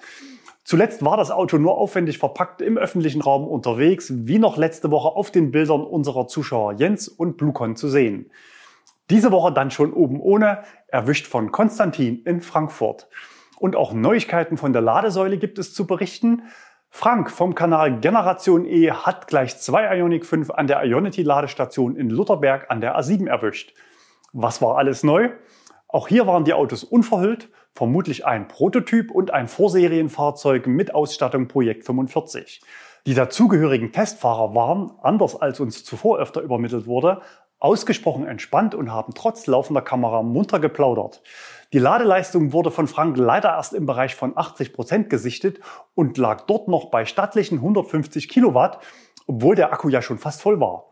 Zuletzt 0.62 1.02
war 1.02 1.16
das 1.16 1.30
Auto 1.30 1.57
nur 1.57 1.78
aufwendig 1.78 2.18
verpackt 2.18 2.61
im 2.61 2.76
öffentlichen 2.76 3.22
Raum 3.22 3.48
unterwegs, 3.48 4.12
wie 4.14 4.38
noch 4.38 4.59
letzte 4.59 4.90
Woche 4.90 5.16
auf 5.16 5.30
den 5.30 5.50
Bildern 5.50 5.80
unserer 5.80 6.26
Zuschauer 6.26 6.74
Jens 6.74 7.09
und 7.09 7.38
Blucon 7.38 7.76
zu 7.76 7.88
sehen. 7.88 8.30
Diese 9.09 9.33
Woche 9.33 9.54
dann 9.54 9.70
schon 9.70 9.94
oben 9.94 10.20
ohne, 10.20 10.64
erwischt 10.88 11.26
von 11.26 11.50
Konstantin 11.50 12.22
in 12.26 12.42
Frankfurt. 12.42 13.09
Und 13.59 13.74
auch 13.74 13.94
Neuigkeiten 13.94 14.59
von 14.59 14.74
der 14.74 14.83
Ladesäule 14.83 15.38
gibt 15.38 15.59
es 15.59 15.72
zu 15.72 15.87
berichten. 15.87 16.42
Frank 16.96 17.28
vom 17.33 17.57
Kanal 17.57 17.98
Generation 17.98 18.64
E 18.64 18.92
hat 18.92 19.26
gleich 19.26 19.59
zwei 19.59 19.96
Ionic 19.96 20.24
5 20.24 20.50
an 20.50 20.68
der 20.68 20.85
Ionity-Ladestation 20.85 21.96
in 21.96 22.09
Lutherberg 22.09 22.70
an 22.70 22.80
der 22.80 22.96
A7 22.96 23.28
erwischt. 23.28 23.74
Was 24.33 24.62
war 24.62 24.78
alles 24.78 25.02
neu? 25.02 25.30
Auch 25.88 26.07
hier 26.07 26.28
waren 26.28 26.44
die 26.44 26.54
Autos 26.54 26.85
unverhüllt, 26.85 27.48
vermutlich 27.74 28.26
ein 28.26 28.46
Prototyp 28.46 29.11
und 29.11 29.33
ein 29.33 29.48
Vorserienfahrzeug 29.48 30.68
mit 30.68 30.94
Ausstattung 30.94 31.48
Projekt 31.48 31.85
45. 31.85 32.62
Die 33.07 33.14
dazugehörigen 33.14 33.90
Testfahrer 33.90 34.54
waren, 34.54 34.92
anders 35.02 35.35
als 35.35 35.59
uns 35.59 35.83
zuvor 35.83 36.20
öfter 36.20 36.42
übermittelt 36.42 36.87
wurde, 36.87 37.22
ausgesprochen 37.59 38.24
entspannt 38.24 38.72
und 38.76 38.92
haben 38.92 39.14
trotz 39.14 39.48
laufender 39.48 39.83
Kamera 39.83 40.22
munter 40.22 40.61
geplaudert. 40.61 41.22
Die 41.75 41.81
Ladeleistung 41.81 42.53
wurde 42.53 42.71
von 42.71 42.87
Frank 42.87 43.17
leider 43.17 43.49
erst 43.49 43.75
im 43.75 43.85
Bereich 43.85 44.15
von 44.15 44.39
80 44.39 44.73
Prozent 44.73 45.11
gesichtet 45.11 45.59
und 45.97 46.17
lag 46.19 46.43
dort 46.43 46.69
noch 46.69 46.85
bei 46.85 47.05
stattlichen 47.05 47.57
150 47.57 48.29
Kilowatt, 48.29 48.79
obwohl 49.27 49.57
der 49.57 49.73
Akku 49.73 49.89
ja 49.89 50.01
schon 50.01 50.19
fast 50.19 50.41
voll 50.41 50.61
war. 50.61 50.85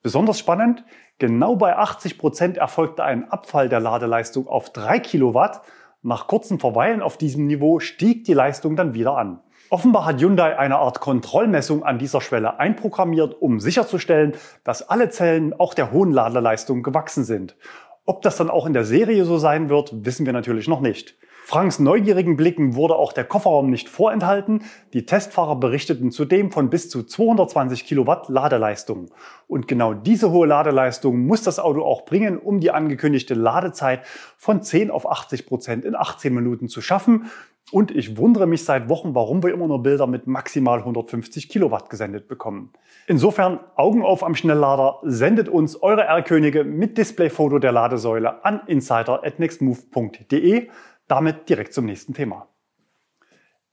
Besonders 0.00 0.38
spannend, 0.38 0.86
genau 1.18 1.56
bei 1.56 1.76
80 1.76 2.16
Prozent 2.16 2.56
erfolgte 2.56 3.04
ein 3.04 3.30
Abfall 3.30 3.68
der 3.68 3.80
Ladeleistung 3.80 4.48
auf 4.48 4.70
3 4.70 5.00
Kilowatt. 5.00 5.60
Nach 6.00 6.28
kurzem 6.28 6.58
Verweilen 6.58 7.02
auf 7.02 7.18
diesem 7.18 7.46
Niveau 7.46 7.78
stieg 7.78 8.24
die 8.24 8.32
Leistung 8.32 8.74
dann 8.74 8.94
wieder 8.94 9.18
an. 9.18 9.40
Offenbar 9.68 10.06
hat 10.06 10.18
Hyundai 10.18 10.58
eine 10.58 10.78
Art 10.78 11.00
Kontrollmessung 11.00 11.82
an 11.84 11.98
dieser 11.98 12.22
Schwelle 12.22 12.58
einprogrammiert, 12.58 13.34
um 13.38 13.60
sicherzustellen, 13.60 14.34
dass 14.64 14.88
alle 14.88 15.10
Zellen 15.10 15.52
auch 15.52 15.74
der 15.74 15.92
hohen 15.92 16.10
Ladeleistung 16.10 16.82
gewachsen 16.82 17.24
sind. 17.24 17.54
Ob 18.04 18.22
das 18.22 18.36
dann 18.36 18.50
auch 18.50 18.66
in 18.66 18.72
der 18.72 18.84
Serie 18.84 19.24
so 19.24 19.38
sein 19.38 19.68
wird, 19.68 20.04
wissen 20.04 20.26
wir 20.26 20.32
natürlich 20.32 20.68
noch 20.68 20.80
nicht. 20.80 21.16
Franks 21.52 21.78
neugierigen 21.78 22.38
Blicken 22.38 22.76
wurde 22.76 22.96
auch 22.96 23.12
der 23.12 23.24
Kofferraum 23.24 23.68
nicht 23.68 23.90
vorenthalten. 23.90 24.62
Die 24.94 25.04
Testfahrer 25.04 25.56
berichteten 25.56 26.10
zudem 26.10 26.50
von 26.50 26.70
bis 26.70 26.88
zu 26.88 27.02
220 27.02 27.84
Kilowatt 27.84 28.30
Ladeleistung. 28.30 29.10
Und 29.48 29.68
genau 29.68 29.92
diese 29.92 30.30
hohe 30.30 30.46
Ladeleistung 30.46 31.26
muss 31.26 31.42
das 31.42 31.58
Auto 31.58 31.82
auch 31.82 32.06
bringen, 32.06 32.38
um 32.38 32.60
die 32.60 32.70
angekündigte 32.70 33.34
Ladezeit 33.34 34.00
von 34.38 34.62
10 34.62 34.90
auf 34.90 35.06
80 35.06 35.44
Prozent 35.44 35.84
in 35.84 35.94
18 35.94 36.32
Minuten 36.32 36.68
zu 36.68 36.80
schaffen. 36.80 37.26
Und 37.70 37.90
ich 37.90 38.16
wundere 38.16 38.46
mich 38.46 38.64
seit 38.64 38.88
Wochen, 38.88 39.14
warum 39.14 39.42
wir 39.42 39.52
immer 39.52 39.66
nur 39.66 39.82
Bilder 39.82 40.06
mit 40.06 40.26
maximal 40.26 40.78
150 40.78 41.50
Kilowatt 41.50 41.90
gesendet 41.90 42.28
bekommen. 42.28 42.72
Insofern 43.06 43.60
Augen 43.76 44.02
auf 44.02 44.24
am 44.24 44.34
Schnelllader, 44.34 45.00
sendet 45.02 45.50
uns 45.50 45.82
eure 45.82 46.04
R-Könige 46.04 46.64
mit 46.64 46.96
Displayfoto 46.96 47.58
der 47.58 47.72
Ladesäule 47.72 48.42
an 48.44 48.62
insider.nextmove.de. 48.66 50.68
Damit 51.12 51.50
direkt 51.50 51.74
zum 51.74 51.84
nächsten 51.84 52.14
Thema. 52.14 52.48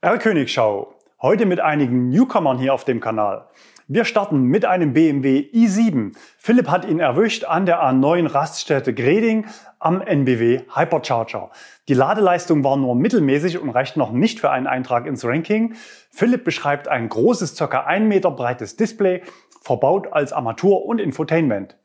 R-Königschau. 0.02 0.92
Heute 1.22 1.46
mit 1.46 1.58
einigen 1.58 2.10
Newcomern 2.10 2.58
hier 2.58 2.74
auf 2.74 2.84
dem 2.84 3.00
Kanal. 3.00 3.48
Wir 3.88 4.04
starten 4.04 4.42
mit 4.42 4.66
einem 4.66 4.92
BMW 4.92 5.48
i7. 5.50 6.14
Philipp 6.36 6.68
hat 6.68 6.84
ihn 6.84 7.00
erwischt 7.00 7.44
an 7.44 7.64
der 7.64 7.82
A9 7.82 8.30
Raststätte 8.30 8.92
Greding 8.92 9.46
am 9.78 10.02
NBW 10.02 10.64
Hypercharger. 10.74 11.50
Die 11.88 11.94
Ladeleistung 11.94 12.62
war 12.62 12.76
nur 12.76 12.94
mittelmäßig 12.94 13.58
und 13.58 13.70
reicht 13.70 13.96
noch 13.96 14.12
nicht 14.12 14.38
für 14.38 14.50
einen 14.50 14.66
Eintrag 14.66 15.06
ins 15.06 15.24
Ranking. 15.24 15.76
Philipp 16.10 16.44
beschreibt 16.44 16.88
ein 16.88 17.08
großes, 17.08 17.56
ca. 17.56 17.84
1 17.84 18.06
Meter 18.06 18.32
breites 18.32 18.76
Display, 18.76 19.22
verbaut 19.62 20.12
als 20.12 20.34
Armatur 20.34 20.84
und 20.84 21.00
Infotainment. 21.00 21.78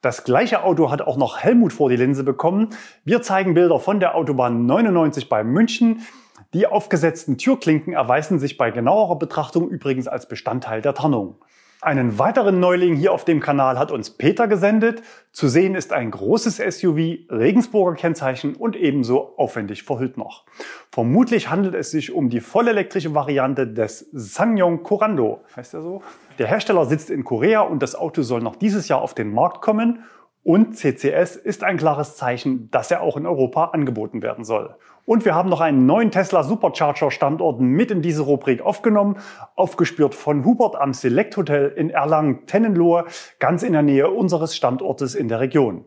Das 0.00 0.24
gleiche 0.24 0.62
Auto 0.62 0.90
hat 0.90 1.02
auch 1.02 1.18
noch 1.18 1.40
Helmut 1.40 1.74
vor 1.74 1.90
die 1.90 1.96
Linse 1.96 2.24
bekommen. 2.24 2.70
Wir 3.04 3.20
zeigen 3.20 3.52
Bilder 3.52 3.78
von 3.78 4.00
der 4.00 4.14
Autobahn 4.14 4.64
99 4.64 5.28
bei 5.28 5.44
München. 5.44 6.06
Die 6.54 6.66
aufgesetzten 6.66 7.36
Türklinken 7.36 7.92
erweisen 7.92 8.38
sich 8.38 8.56
bei 8.56 8.70
genauerer 8.70 9.18
Betrachtung 9.18 9.68
übrigens 9.68 10.08
als 10.08 10.26
Bestandteil 10.26 10.80
der 10.80 10.94
Tarnung. 10.94 11.36
Einen 11.82 12.18
weiteren 12.18 12.60
Neuling 12.60 12.94
hier 12.94 13.10
auf 13.10 13.24
dem 13.24 13.40
Kanal 13.40 13.78
hat 13.78 13.90
uns 13.90 14.10
Peter 14.10 14.46
gesendet. 14.46 15.00
Zu 15.32 15.48
sehen 15.48 15.74
ist 15.74 15.94
ein 15.94 16.10
großes 16.10 16.58
SUV, 16.58 17.30
Regensburger 17.30 17.96
Kennzeichen 17.96 18.54
und 18.54 18.76
ebenso 18.76 19.32
aufwendig 19.38 19.84
verhüllt 19.84 20.18
noch. 20.18 20.44
Vermutlich 20.92 21.48
handelt 21.48 21.74
es 21.74 21.90
sich 21.90 22.12
um 22.12 22.28
die 22.28 22.40
vollelektrische 22.40 23.14
Variante 23.14 23.66
des 23.66 24.10
Ssangyong 24.14 24.82
Corando. 24.82 25.40
Heißt 25.56 25.72
der 25.72 25.80
so? 25.80 26.02
Der 26.38 26.48
Hersteller 26.48 26.84
sitzt 26.84 27.08
in 27.08 27.24
Korea 27.24 27.62
und 27.62 27.82
das 27.82 27.94
Auto 27.94 28.20
soll 28.20 28.42
noch 28.42 28.56
dieses 28.56 28.88
Jahr 28.88 29.00
auf 29.00 29.14
den 29.14 29.32
Markt 29.32 29.62
kommen 29.62 30.04
und 30.42 30.76
CCS 30.76 31.36
ist 31.36 31.64
ein 31.64 31.78
klares 31.78 32.16
Zeichen, 32.16 32.70
dass 32.70 32.90
er 32.90 33.02
auch 33.02 33.16
in 33.16 33.26
Europa 33.26 33.66
angeboten 33.66 34.20
werden 34.20 34.44
soll. 34.44 34.74
Und 35.04 35.24
wir 35.24 35.34
haben 35.34 35.48
noch 35.48 35.60
einen 35.60 35.86
neuen 35.86 36.10
Tesla 36.10 36.42
Supercharger 36.42 37.10
Standort 37.10 37.60
mit 37.60 37.90
in 37.90 38.02
diese 38.02 38.22
Rubrik 38.22 38.62
aufgenommen, 38.62 39.16
aufgespürt 39.56 40.14
von 40.14 40.44
Hubert 40.44 40.76
am 40.76 40.92
Select 40.92 41.36
Hotel 41.36 41.72
in 41.76 41.90
Erlangen-Tennenlohe, 41.90 43.06
ganz 43.38 43.62
in 43.62 43.72
der 43.72 43.82
Nähe 43.82 44.10
unseres 44.10 44.56
Standortes 44.56 45.14
in 45.14 45.28
der 45.28 45.40
Region. 45.40 45.84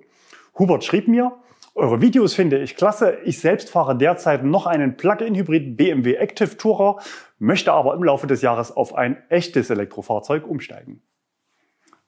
Hubert 0.58 0.84
schrieb 0.84 1.08
mir, 1.08 1.32
eure 1.76 2.02
Videos 2.02 2.36
finde 2.36 2.60
ich 2.60 2.76
klasse. 2.76 3.18
Ich 3.24 3.40
selbst 3.40 3.72
fahre 3.72 3.98
derzeit 3.98 4.44
noch 4.44 4.68
einen 4.68 4.96
Plug-in-Hybrid 4.96 5.76
BMW 5.76 6.16
Active 6.16 6.56
Tourer, 6.58 7.00
möchte 7.40 7.74
aber 7.74 7.96
im 7.96 8.04
Laufe 8.04 8.28
des 8.28 8.44
Jahres 8.44 8.76
auf 8.76 8.94
ein 8.94 9.18
echtes 9.30 9.72
Elektrofahrzeug 9.72 10.48
umsteigen. 10.48 11.02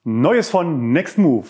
Neues 0.04 0.50
von 0.50 0.92
Next 0.92 1.18
Move. 1.18 1.48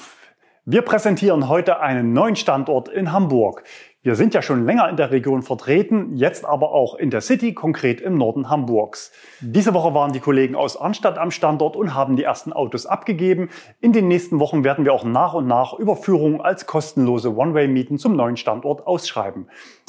Wir 0.64 0.80
präsentieren 0.80 1.48
heute 1.48 1.80
einen 1.80 2.14
neuen 2.14 2.36
Standort 2.36 2.88
in 2.88 3.12
Hamburg. 3.12 3.64
Wir 4.06 4.14
sind 4.14 4.34
ja 4.34 4.40
schon 4.40 4.64
länger 4.64 4.88
in 4.88 4.96
der 4.96 5.10
Region 5.10 5.42
vertreten, 5.42 6.14
jetzt 6.14 6.44
aber 6.44 6.70
auch 6.70 6.94
in 6.94 7.10
der 7.10 7.20
City, 7.20 7.54
konkret 7.54 8.00
im 8.00 8.16
Norden 8.16 8.48
Hamburgs. 8.48 9.10
Diese 9.40 9.74
Woche 9.74 9.94
waren 9.94 10.12
die 10.12 10.20
Kollegen 10.20 10.54
aus 10.54 10.80
Arnstadt 10.80 11.18
am 11.18 11.32
Standort 11.32 11.74
und 11.74 11.92
haben 11.92 12.14
die 12.14 12.22
ersten 12.22 12.52
Autos 12.52 12.86
abgegeben. 12.86 13.48
In 13.80 13.92
den 13.92 14.06
nächsten 14.06 14.38
Wochen 14.38 14.62
werden 14.62 14.84
wir 14.84 14.92
auch 14.92 15.02
nach 15.02 15.34
und 15.34 15.48
nach 15.48 15.74
Überführungen 15.74 16.40
als 16.40 16.66
kostenlose 16.66 17.34
One-Way-Mieten 17.34 17.98
zum 17.98 18.14
neuen 18.14 18.36
Standort 18.36 18.86
ausschreiben. 18.86 19.48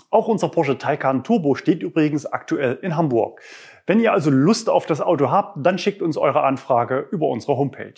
Auch 0.10 0.28
unser 0.28 0.50
Porsche 0.50 0.80
Taycan 0.80 1.24
Turbo 1.24 1.54
steht 1.54 1.84
übrigens 1.84 2.26
aktuell 2.26 2.80
in 2.82 2.98
Hamburg. 2.98 3.42
Wenn 3.86 4.00
ihr 4.00 4.14
also 4.14 4.32
Lust 4.32 4.68
auf 4.68 4.88
das 4.88 5.00
Auto 5.00 5.30
habt, 5.30 5.64
dann 5.64 5.78
schickt 5.78 6.02
uns 6.02 6.18
eure 6.18 6.42
Anfrage 6.42 7.08
über 7.12 7.28
unsere 7.28 7.56
Homepage. 7.56 7.94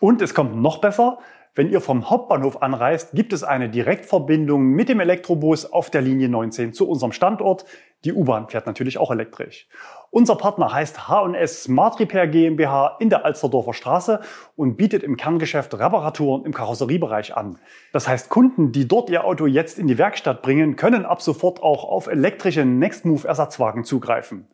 Und 0.00 0.20
es 0.20 0.34
kommt 0.34 0.54
noch 0.54 0.82
besser. 0.82 1.20
Wenn 1.54 1.68
ihr 1.70 1.82
vom 1.82 2.08
Hauptbahnhof 2.08 2.62
anreist, 2.62 3.12
gibt 3.12 3.34
es 3.34 3.44
eine 3.44 3.68
Direktverbindung 3.68 4.62
mit 4.70 4.88
dem 4.88 5.00
Elektrobus 5.00 5.70
auf 5.70 5.90
der 5.90 6.00
Linie 6.00 6.30
19 6.30 6.72
zu 6.72 6.88
unserem 6.88 7.12
Standort. 7.12 7.66
Die 8.04 8.14
U-Bahn 8.14 8.48
fährt 8.48 8.66
natürlich 8.66 8.96
auch 8.96 9.10
elektrisch. 9.10 9.68
Unser 10.10 10.36
Partner 10.36 10.72
heißt 10.72 11.08
H&S 11.08 11.64
Smart 11.64 12.00
Repair 12.00 12.26
GmbH 12.26 12.96
in 13.00 13.10
der 13.10 13.26
Alsterdorfer 13.26 13.74
Straße 13.74 14.20
und 14.56 14.78
bietet 14.78 15.02
im 15.02 15.18
Kerngeschäft 15.18 15.74
Reparaturen 15.74 16.46
im 16.46 16.54
Karosseriebereich 16.54 17.36
an. 17.36 17.58
Das 17.92 18.08
heißt, 18.08 18.30
Kunden, 18.30 18.72
die 18.72 18.88
dort 18.88 19.10
ihr 19.10 19.26
Auto 19.26 19.44
jetzt 19.44 19.78
in 19.78 19.88
die 19.88 19.98
Werkstatt 19.98 20.40
bringen, 20.40 20.76
können 20.76 21.04
ab 21.04 21.20
sofort 21.20 21.62
auch 21.62 21.84
auf 21.84 22.06
elektrische 22.06 22.64
Nextmove 22.64 23.26
Ersatzwagen 23.26 23.84
zugreifen. 23.84 24.48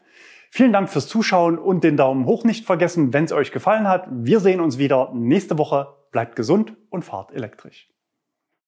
Vielen 0.51 0.73
Dank 0.73 0.91
fürs 0.91 1.07
Zuschauen 1.07 1.59
und 1.59 1.85
den 1.85 1.97
Daumen 1.97 2.27
hoch 2.27 2.43
nicht 2.43 2.67
vergessen, 2.67 3.13
wenn 3.13 3.23
es 3.23 3.33
euch 3.33 3.53
gefallen 3.53 3.87
hat. 3.87 4.09
Wir 4.11 4.41
sehen 4.41 4.61
uns 4.61 4.79
wieder 4.79 5.13
nächste 5.15 5.59
Woche. 5.59 5.98
Bleibt 6.11 6.37
gesund 6.37 6.77
und 6.91 7.05
fahrt 7.05 7.33
elektrisch. 7.33 7.89